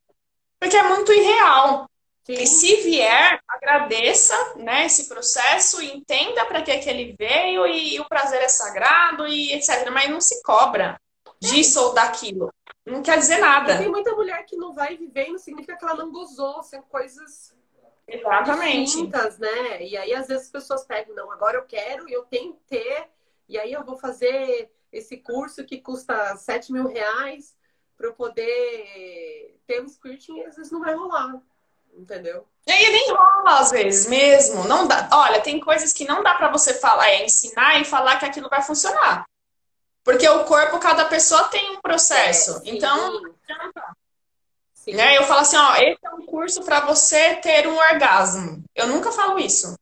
[0.60, 1.90] Porque é muito irreal.
[2.24, 2.34] Sim.
[2.34, 8.00] E se vier, agradeça né, esse processo, entenda para que, que ele veio e, e
[8.00, 9.90] o prazer é sagrado e etc.
[9.90, 11.00] Mas não se cobra
[11.40, 12.52] disso ou daquilo
[12.86, 13.74] não quer dizer nada.
[13.74, 16.82] E tem muita mulher que não vai viver não significa que ela não gozou, são
[16.82, 17.54] coisas
[18.06, 18.84] Exatamente.
[18.84, 19.82] distintas, né?
[19.82, 22.62] E aí às vezes as pessoas pegam, não, agora eu quero e eu tenho que
[22.68, 23.08] ter,
[23.48, 27.56] e aí eu vou fazer esse curso que custa 7 mil reais
[27.96, 31.40] para eu poder ter um squirting e às vezes não vai rolar.
[31.94, 32.46] Entendeu?
[32.66, 34.64] E aí nem rola às vezes mesmo.
[34.64, 35.08] Não dá.
[35.12, 38.50] Olha, tem coisas que não dá para você falar, é ensinar e falar que aquilo
[38.50, 39.24] vai funcionar.
[40.06, 42.62] Porque o corpo, cada pessoa tem um processo.
[42.64, 43.20] É, então,
[44.86, 48.62] né, eu falo assim, ó, esse é um curso para você ter um orgasmo.
[48.72, 49.76] Eu nunca falo isso.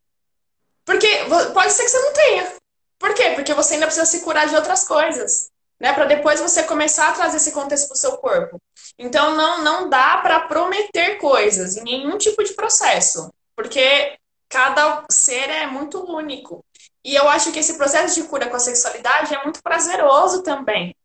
[0.83, 1.07] Porque
[1.53, 2.57] pode ser que você não tenha.
[2.99, 3.33] Por quê?
[3.35, 5.93] Porque você ainda precisa se curar de outras coisas, né?
[5.93, 8.59] Para depois você começar a trazer esse contexto pro seu corpo.
[8.99, 14.19] Então não não dá para prometer coisas em nenhum tipo de processo, porque
[14.49, 16.65] cada ser é muito único.
[17.05, 20.97] E eu acho que esse processo de cura com a sexualidade é muito prazeroso também.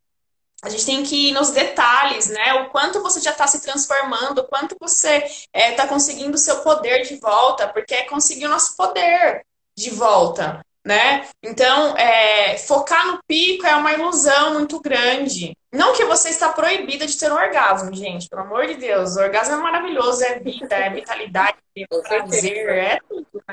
[0.62, 2.54] A gente tem que ir nos detalhes, né?
[2.56, 6.40] O quanto você já está se transformando, o quanto você está é, tá conseguindo o
[6.40, 9.46] seu poder de volta, porque é conseguir o nosso poder
[9.78, 11.28] de volta, né?
[11.42, 15.56] Então, é, focar no pico é uma ilusão muito grande.
[15.72, 19.16] Não que você está proibida de ter um orgasmo, gente, pelo amor de Deus.
[19.16, 23.44] O orgasmo é maravilhoso, é vida, é vitalidade, é prazer, é tudo.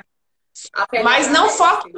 [1.04, 1.92] Mas não foque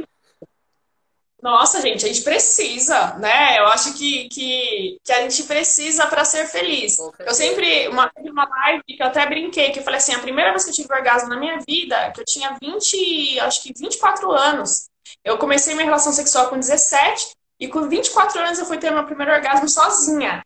[1.41, 3.59] nossa, gente, a gente precisa, né?
[3.59, 6.99] Eu acho que, que, que a gente precisa para ser feliz.
[7.21, 10.51] Eu sempre, uma, uma live que eu até brinquei, que eu falei assim, a primeira
[10.51, 14.33] vez que eu tive orgasmo na minha vida, que eu tinha 20, acho que 24
[14.33, 14.89] anos.
[15.25, 17.31] Eu comecei minha relação sexual com 17
[17.61, 20.43] e com 24 anos eu fui ter meu primeiro orgasmo sozinha.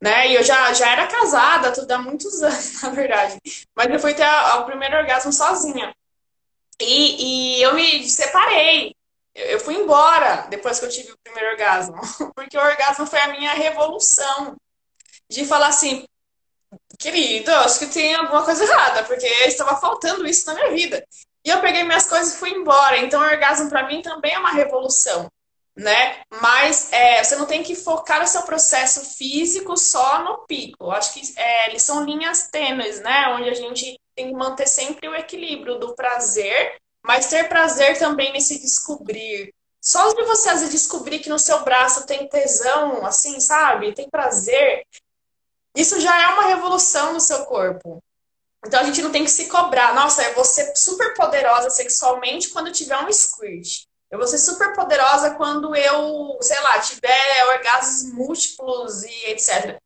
[0.00, 0.28] Né?
[0.28, 3.38] E eu já, já era casada, tudo há muitos anos, na verdade.
[3.76, 4.26] Mas eu fui ter
[4.58, 5.94] o primeiro orgasmo sozinha.
[6.80, 8.96] E, e eu me separei
[9.34, 12.00] eu fui embora depois que eu tive o primeiro orgasmo,
[12.34, 14.56] porque o orgasmo foi a minha revolução
[15.28, 16.04] de falar assim,
[16.98, 21.04] querido, acho que tem alguma coisa errada, porque estava faltando isso na minha vida.
[21.44, 22.98] E eu peguei minhas coisas e fui embora.
[22.98, 25.30] Então, o orgasmo para mim também é uma revolução,
[25.74, 26.20] né?
[26.42, 30.84] Mas é, você não tem que focar o seu processo físico só no pico.
[30.84, 33.28] Eu acho que é, eles são linhas tênues, né?
[33.28, 38.32] Onde a gente tem que manter sempre o equilíbrio do prazer mas ter prazer também
[38.32, 39.52] nesse descobrir.
[39.80, 43.94] Só de você às vezes descobrir que no seu braço tem tesão, assim, sabe?
[43.94, 44.86] Tem prazer.
[45.74, 48.02] Isso já é uma revolução no seu corpo.
[48.66, 49.94] Então a gente não tem que se cobrar.
[49.94, 53.84] Nossa, eu vou ser super poderosa sexualmente quando tiver um squirt.
[54.10, 59.80] Eu vou ser super poderosa quando eu, sei lá, tiver orgasmos múltiplos e etc.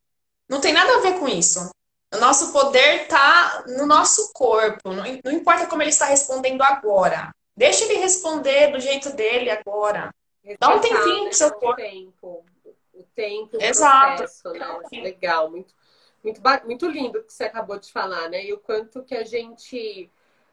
[0.48, 1.70] Não tem nada a ver com isso.
[2.14, 4.92] O nosso poder está no nosso corpo.
[4.92, 7.34] Não, não importa como ele está respondendo agora.
[7.56, 10.14] Deixa ele responder do jeito dele agora.
[10.58, 11.28] Dá um tempinho né?
[11.28, 11.72] pro seu corpo.
[11.72, 12.44] O tempo,
[12.92, 14.18] o tempo, Exato.
[14.18, 15.02] processo, né?
[15.02, 15.74] Legal, muito,
[16.22, 18.44] muito, muito lindo o que você acabou de falar, né?
[18.44, 20.10] E o quanto que a gente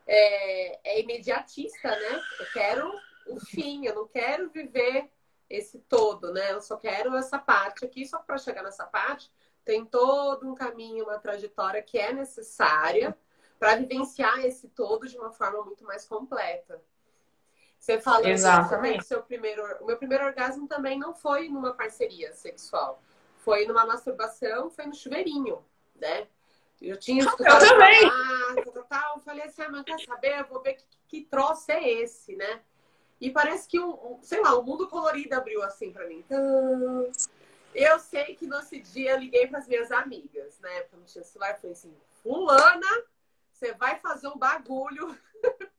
[0.07, 2.21] é, é imediatista, né?
[2.39, 2.91] Eu quero
[3.27, 5.09] o fim, eu não quero viver
[5.49, 6.53] esse todo, né?
[6.53, 9.29] Eu só quero essa parte aqui, só para chegar nessa parte,
[9.63, 13.17] tem todo um caminho, uma trajetória que é necessária
[13.59, 16.81] para vivenciar esse todo de uma forma muito mais completa.
[17.79, 19.05] Você falou Exatamente.
[19.05, 23.01] seu primeiro, o meu primeiro orgasmo também não foi numa parceria sexual,
[23.37, 25.63] foi numa masturbação, foi no chuveirinho,
[25.95, 26.27] né?
[26.81, 28.01] Eu tinha eu também.
[28.01, 30.39] Falar, tal, falei assim, ah, mas quer saber?
[30.39, 32.61] Eu vou ver que, que troço é esse, né?
[33.19, 36.23] E parece que, um, sei lá, o um mundo colorido abriu assim para mim.
[36.25, 37.11] Então,
[37.73, 40.81] eu sei que nesse dia eu liguei para as minhas amigas, né?
[40.81, 41.55] Porque não tinha celular.
[41.55, 43.03] Falei assim: Fulana,
[43.51, 45.17] você vai fazer um bagulho.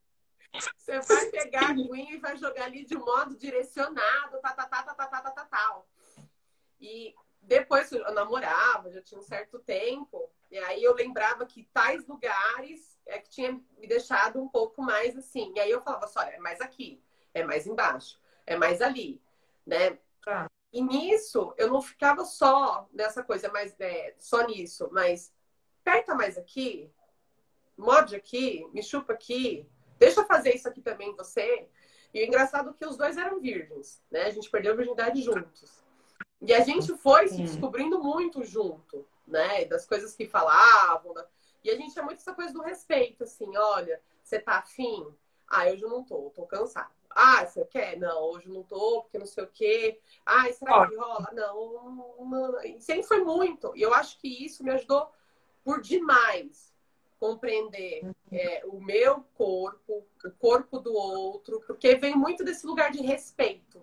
[0.77, 4.83] você vai pegar a aguinha e vai jogar ali de modo direcionado, tá, tá, tá,
[4.83, 5.89] tá, tá, tá, tá, tá, tal.
[6.81, 10.31] E depois eu namorava, já tinha um certo tempo.
[10.51, 15.17] E aí eu lembrava que tais lugares é que tinha me deixado um pouco mais
[15.17, 15.53] assim.
[15.57, 19.21] E aí eu falava assim, olha, é mais aqui, é mais embaixo, é mais ali,
[19.67, 19.99] né?
[20.27, 20.47] Ah.
[20.73, 25.33] E nisso, eu não ficava só nessa coisa, mas é, só nisso, mas
[25.83, 26.91] aperta mais aqui,
[27.77, 29.69] morde aqui, me chupa aqui,
[29.99, 31.69] deixa eu fazer isso aqui também você.
[32.15, 34.23] E o engraçado é que os dois eram virgens, né?
[34.23, 35.83] A gente perdeu a virgindade juntos.
[36.41, 39.65] E a gente foi se descobrindo muito junto, né?
[39.67, 41.15] Das coisas que falavam.
[41.15, 41.27] Da...
[41.63, 45.07] E a gente tinha muito essa coisa do respeito, assim, olha, você tá afim?
[45.49, 46.91] Ah, eu já não tô, tô cansada.
[47.15, 47.99] Ah, você quer?
[47.99, 50.01] Não, hoje não tô, porque não sei o quê.
[50.25, 51.29] Ah, será que rola?
[51.33, 53.73] Não, não, sempre foi muito.
[53.77, 55.11] E eu acho que isso me ajudou
[55.65, 56.73] por demais
[57.19, 58.03] compreender
[58.33, 63.81] é, o meu corpo, o corpo do outro, porque vem muito desse lugar de respeito,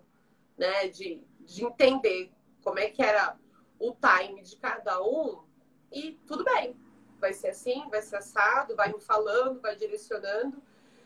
[0.57, 0.89] né?
[0.89, 3.37] De, de entender como é que era
[3.79, 5.43] o time de cada um
[5.91, 6.75] e tudo bem.
[7.19, 10.61] Vai ser assim, vai ser assado, vai me falando, vai direcionando.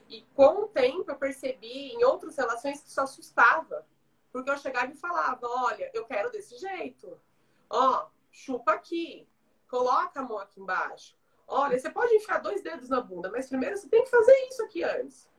[0.09, 3.85] E com o tempo eu percebi em outras relações que isso assustava.
[4.31, 7.19] Porque eu chegava e falava, olha, eu quero desse jeito.
[7.69, 9.27] Ó, chupa aqui.
[9.69, 11.15] Coloca a mão aqui embaixo.
[11.47, 14.63] Olha, você pode enfiar dois dedos na bunda, mas primeiro você tem que fazer isso
[14.63, 15.29] aqui antes.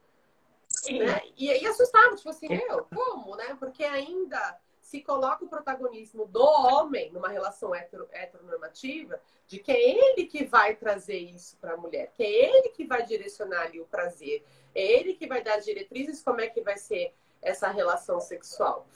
[0.90, 1.20] Né?
[1.36, 3.56] E aí assustava, tipo assim, eu, como, né?
[3.58, 4.60] Porque ainda
[4.94, 10.44] se coloca o protagonismo do homem numa relação hetero, heteronormativa, de que é ele que
[10.44, 14.44] vai trazer isso para a mulher, que é ele que vai direcionar ali o prazer,
[14.72, 18.86] é ele que vai dar diretrizes como é que vai ser essa relação sexual.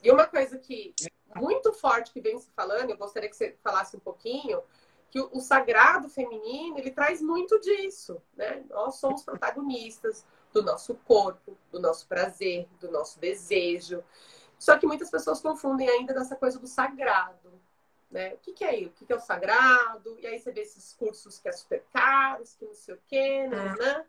[0.00, 0.94] E uma coisa que
[1.34, 4.62] muito forte que vem se falando, eu gostaria que você falasse um pouquinho,
[5.10, 8.62] que o, sagrado feminino, ele traz muito disso, né?
[8.70, 14.04] Nós somos protagonistas do nosso corpo, do nosso prazer, do nosso desejo.
[14.58, 17.52] Só que muitas pessoas confundem ainda dessa coisa do sagrado.
[18.10, 18.34] Né?
[18.34, 18.90] O que, que é isso?
[18.90, 20.18] O que, que é o sagrado?
[20.18, 23.46] E aí você vê esses cursos que é super caros, que não sei o quê,
[23.46, 23.74] né?
[23.78, 24.04] né?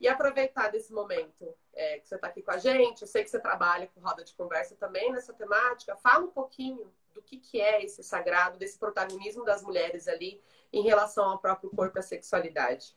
[0.00, 3.02] E aproveitar desse momento é, que você está aqui com a gente.
[3.02, 5.96] Eu sei que você trabalha com roda de conversa também nessa temática.
[5.96, 10.40] Fala um pouquinho do que, que é esse sagrado, desse protagonismo das mulheres ali
[10.72, 12.94] em relação ao próprio corpo e à sexualidade.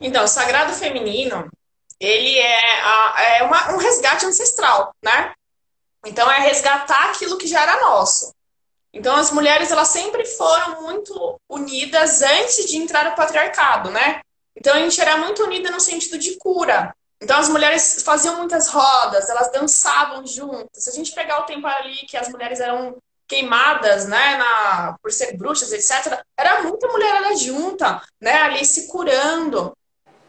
[0.00, 1.50] Então, o sagrado feminino
[2.00, 5.32] ele é, a, é uma, um resgate ancestral, né?
[6.04, 8.34] Então é resgatar aquilo que já era nosso.
[8.92, 14.20] Então as mulheres elas sempre foram muito unidas antes de entrar no patriarcado, né?
[14.56, 16.94] Então a gente era muito unida no sentido de cura.
[17.20, 20.84] Então as mulheres faziam muitas rodas, elas dançavam juntas.
[20.84, 22.96] Se a gente pegar o tempo ali que as mulheres eram
[23.28, 29.75] queimadas, né, na, por ser bruxas, etc., era muita mulherada junta, né, ali se curando.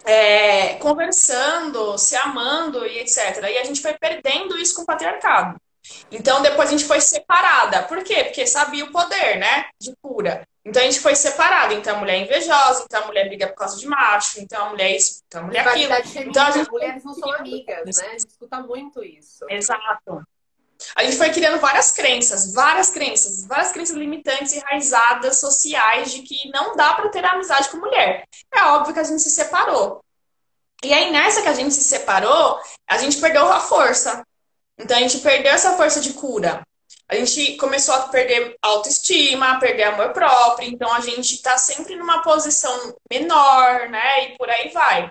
[0.06, 3.44] É, conversando, se amando e etc.
[3.44, 5.60] E a gente foi perdendo isso com o patriarcado.
[6.12, 7.84] Então depois a gente foi separada.
[7.84, 8.26] Por quê?
[8.26, 9.66] Porque sabia o poder, né?
[9.80, 10.48] De cura.
[10.66, 11.74] Então a gente foi separado.
[11.74, 14.70] Então a mulher é invejosa, então a mulher briga por causa de macho, então a
[14.70, 15.94] mulher é isso, então a mulher é aquilo.
[16.30, 16.70] Então a gente...
[16.70, 18.08] mulheres não são amigas, né?
[18.08, 19.46] A gente escuta muito isso.
[19.50, 20.24] Exato.
[20.96, 26.50] A gente foi criando várias crenças, várias crenças, várias crenças limitantes enraizadas sociais de que
[26.52, 28.28] não dá para ter amizade com mulher.
[28.54, 30.04] É óbvio que a gente se separou.
[30.84, 34.24] E aí, nessa que a gente se separou, a gente perdeu a força.
[34.78, 36.62] Então, a gente perdeu essa força de cura.
[37.10, 40.70] A gente começou a perder autoestima, a perder amor próprio.
[40.70, 44.26] Então, a gente está sempre numa posição menor, né?
[44.26, 45.10] E por aí vai.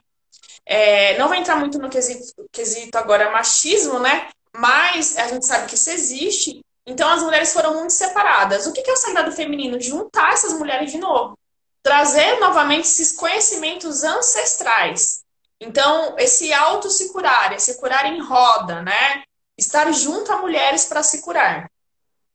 [0.64, 4.28] É, não vou entrar muito no quesito, quesito agora machismo, né?
[4.58, 6.60] Mas a gente sabe que isso existe.
[6.86, 8.66] Então as mulheres foram muito separadas.
[8.66, 9.80] O que é o sagrado feminino?
[9.80, 11.36] Juntar essas mulheres de novo.
[11.82, 15.24] Trazer novamente esses conhecimentos ancestrais.
[15.60, 19.22] Então, esse auto se curar, esse curar em roda, né?
[19.56, 21.70] Estar junto a mulheres para se curar.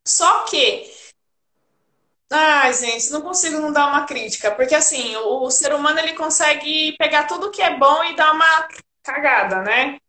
[0.07, 0.91] Só que.
[2.31, 6.13] Ai, gente, não consigo não dar uma crítica, porque assim, o, o ser humano ele
[6.13, 8.67] consegue pegar tudo que é bom e dar uma
[9.03, 9.99] cagada, né?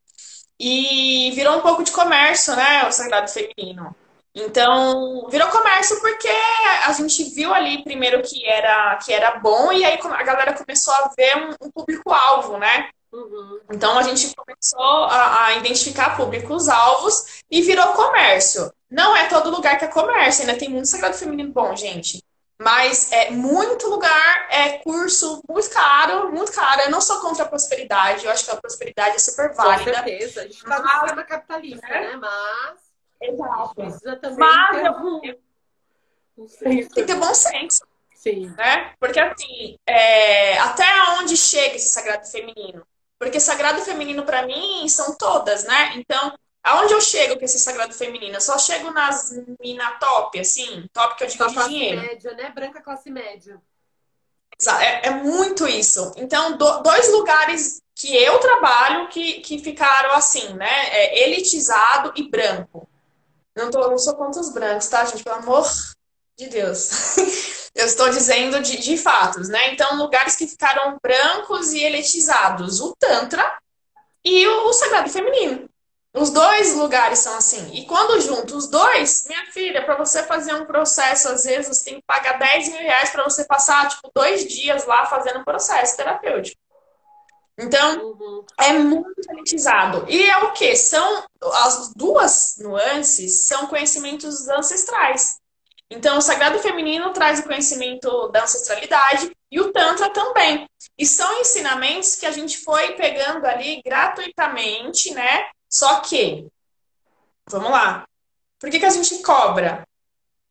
[0.65, 2.87] E virou um pouco de comércio, né?
[2.87, 3.93] O sagrado feminino.
[4.33, 6.31] Então, virou comércio porque
[6.87, 10.95] a gente viu ali primeiro que era, que era bom e aí a galera começou
[10.95, 12.89] a ver um, um público-alvo, né?
[13.13, 13.61] Uhum.
[13.73, 18.73] Então a gente começou a, a identificar públicos-alvos e virou comércio.
[18.89, 22.23] Não é todo lugar que é comércio, ainda tem muito sagrado feminino bom, gente.
[22.59, 26.83] Mas é muito lugar, é curso muito caro, muito caro.
[26.83, 29.91] Eu não sou contra a prosperidade, eu acho que a prosperidade é super válida.
[29.91, 32.01] Com certeza, a gente está no sistema capitalista, é.
[32.01, 32.17] né?
[32.17, 32.93] Mas.
[33.21, 33.75] Exato.
[33.75, 37.85] Precisa também Mas ter eu, tem que ter bom senso.
[38.15, 38.55] Sim.
[38.57, 38.95] Né?
[39.01, 40.85] Porque assim, é, até
[41.19, 42.87] onde chega esse sagrado feminino?
[43.19, 45.93] Porque sagrado feminino para mim são todas, né?
[45.97, 48.37] Então, Aonde eu chego com esse sagrado feminino?
[48.37, 52.01] Eu só chego nas mina top, assim, top que eu digo classe dinheiro.
[52.01, 52.51] média, né?
[52.51, 53.61] Branca classe média.
[54.81, 56.13] É, é muito isso.
[56.17, 60.89] Então, do, dois lugares que eu trabalho que, que ficaram assim, né?
[60.91, 62.89] É elitizado e branco.
[63.57, 65.25] Não, tô, não sou contra os brancos, tá, gente?
[65.25, 65.67] Pelo amor
[66.39, 67.17] de Deus.
[67.75, 69.73] eu estou dizendo de, de fatos, né?
[69.73, 72.81] Então, lugares que ficaram brancos e elitizados.
[72.81, 73.59] O Tantra
[74.25, 75.69] e o Sagrado Feminino.
[76.15, 77.71] Os dois lugares são assim.
[77.73, 81.85] E quando junto os dois, minha filha, para você fazer um processo, às vezes você
[81.85, 85.45] tem que pagar 10 mil reais para você passar, tipo, dois dias lá fazendo um
[85.45, 86.61] processo terapêutico.
[87.59, 88.45] Então, uhum.
[88.59, 90.05] é muito elitizado.
[90.09, 90.77] E é o que?
[90.77, 91.25] São
[91.65, 95.39] as duas nuances são conhecimentos ancestrais.
[95.91, 100.67] Então, o sagrado feminino traz o conhecimento da ancestralidade e o Tantra também.
[100.99, 105.51] E são ensinamentos que a gente foi pegando ali gratuitamente, né?
[105.73, 106.47] Só que,
[107.49, 108.05] vamos lá.
[108.61, 109.83] Por que, que a gente cobra?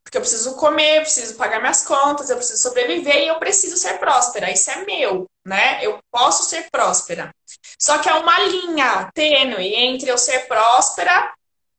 [0.02, 3.76] Porque eu preciso comer, eu preciso pagar minhas contas, eu preciso sobreviver e eu preciso
[3.76, 4.50] ser próspera.
[4.50, 5.78] Isso é meu, né?
[5.80, 7.32] Eu posso ser próspera.
[7.78, 11.32] Só que é uma linha tênue entre eu ser próspera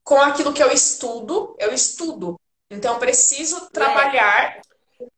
[0.05, 1.53] com aquilo que eu estudo.
[1.59, 2.39] Eu estudo.
[2.71, 4.61] Então, eu preciso trabalhar.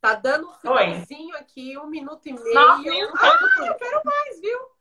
[0.01, 2.53] Tá dando um finalzinho aqui, um minuto e meio.
[2.55, 4.74] Nossa, ah, eu quero mais, viu?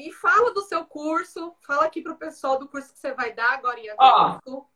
[0.00, 3.32] Me fala do seu curso, fala aqui para o pessoal do curso que você vai
[3.32, 4.66] dar agora em agosto.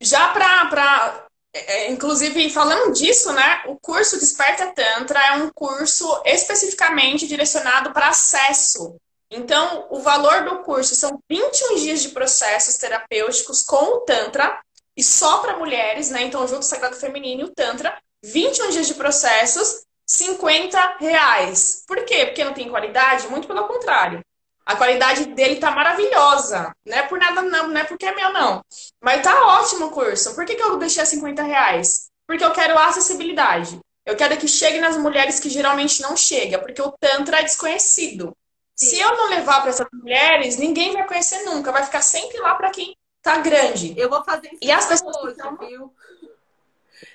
[0.00, 1.26] Já para.
[1.54, 3.62] É, é, inclusive, falando disso, né?
[3.66, 8.96] O curso Desperta Tantra é um curso especificamente direcionado para acesso.
[9.30, 14.60] Então, o valor do curso são 21 dias de processos terapêuticos com o Tantra,
[14.94, 16.22] e só para mulheres, né?
[16.22, 21.84] Então, junto o Sagrado Feminino e o Tantra, 21 dias de processos 50 reais.
[21.86, 22.26] Por quê?
[22.26, 23.28] Porque não tem qualidade?
[23.28, 24.20] Muito pelo contrário.
[24.64, 26.72] A qualidade dele tá maravilhosa.
[26.84, 28.64] Não é por nada, não, não é porque é meu, não.
[29.00, 30.34] Mas tá ótimo o curso.
[30.34, 32.08] Por que, que eu deixei a 50 reais?
[32.26, 33.78] Porque eu quero acessibilidade.
[34.04, 38.36] Eu quero que chegue nas mulheres que geralmente não chega, porque o Tantra é desconhecido.
[38.74, 38.86] Sim.
[38.86, 41.72] Se eu não levar para essas mulheres, ninguém vai conhecer nunca.
[41.72, 43.94] Vai ficar sempre lá para quem tá grande.
[43.96, 45.92] Eu vou fazer isso e as pessoas hoje, viu?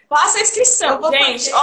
[0.10, 1.54] Faça a inscrição, gente.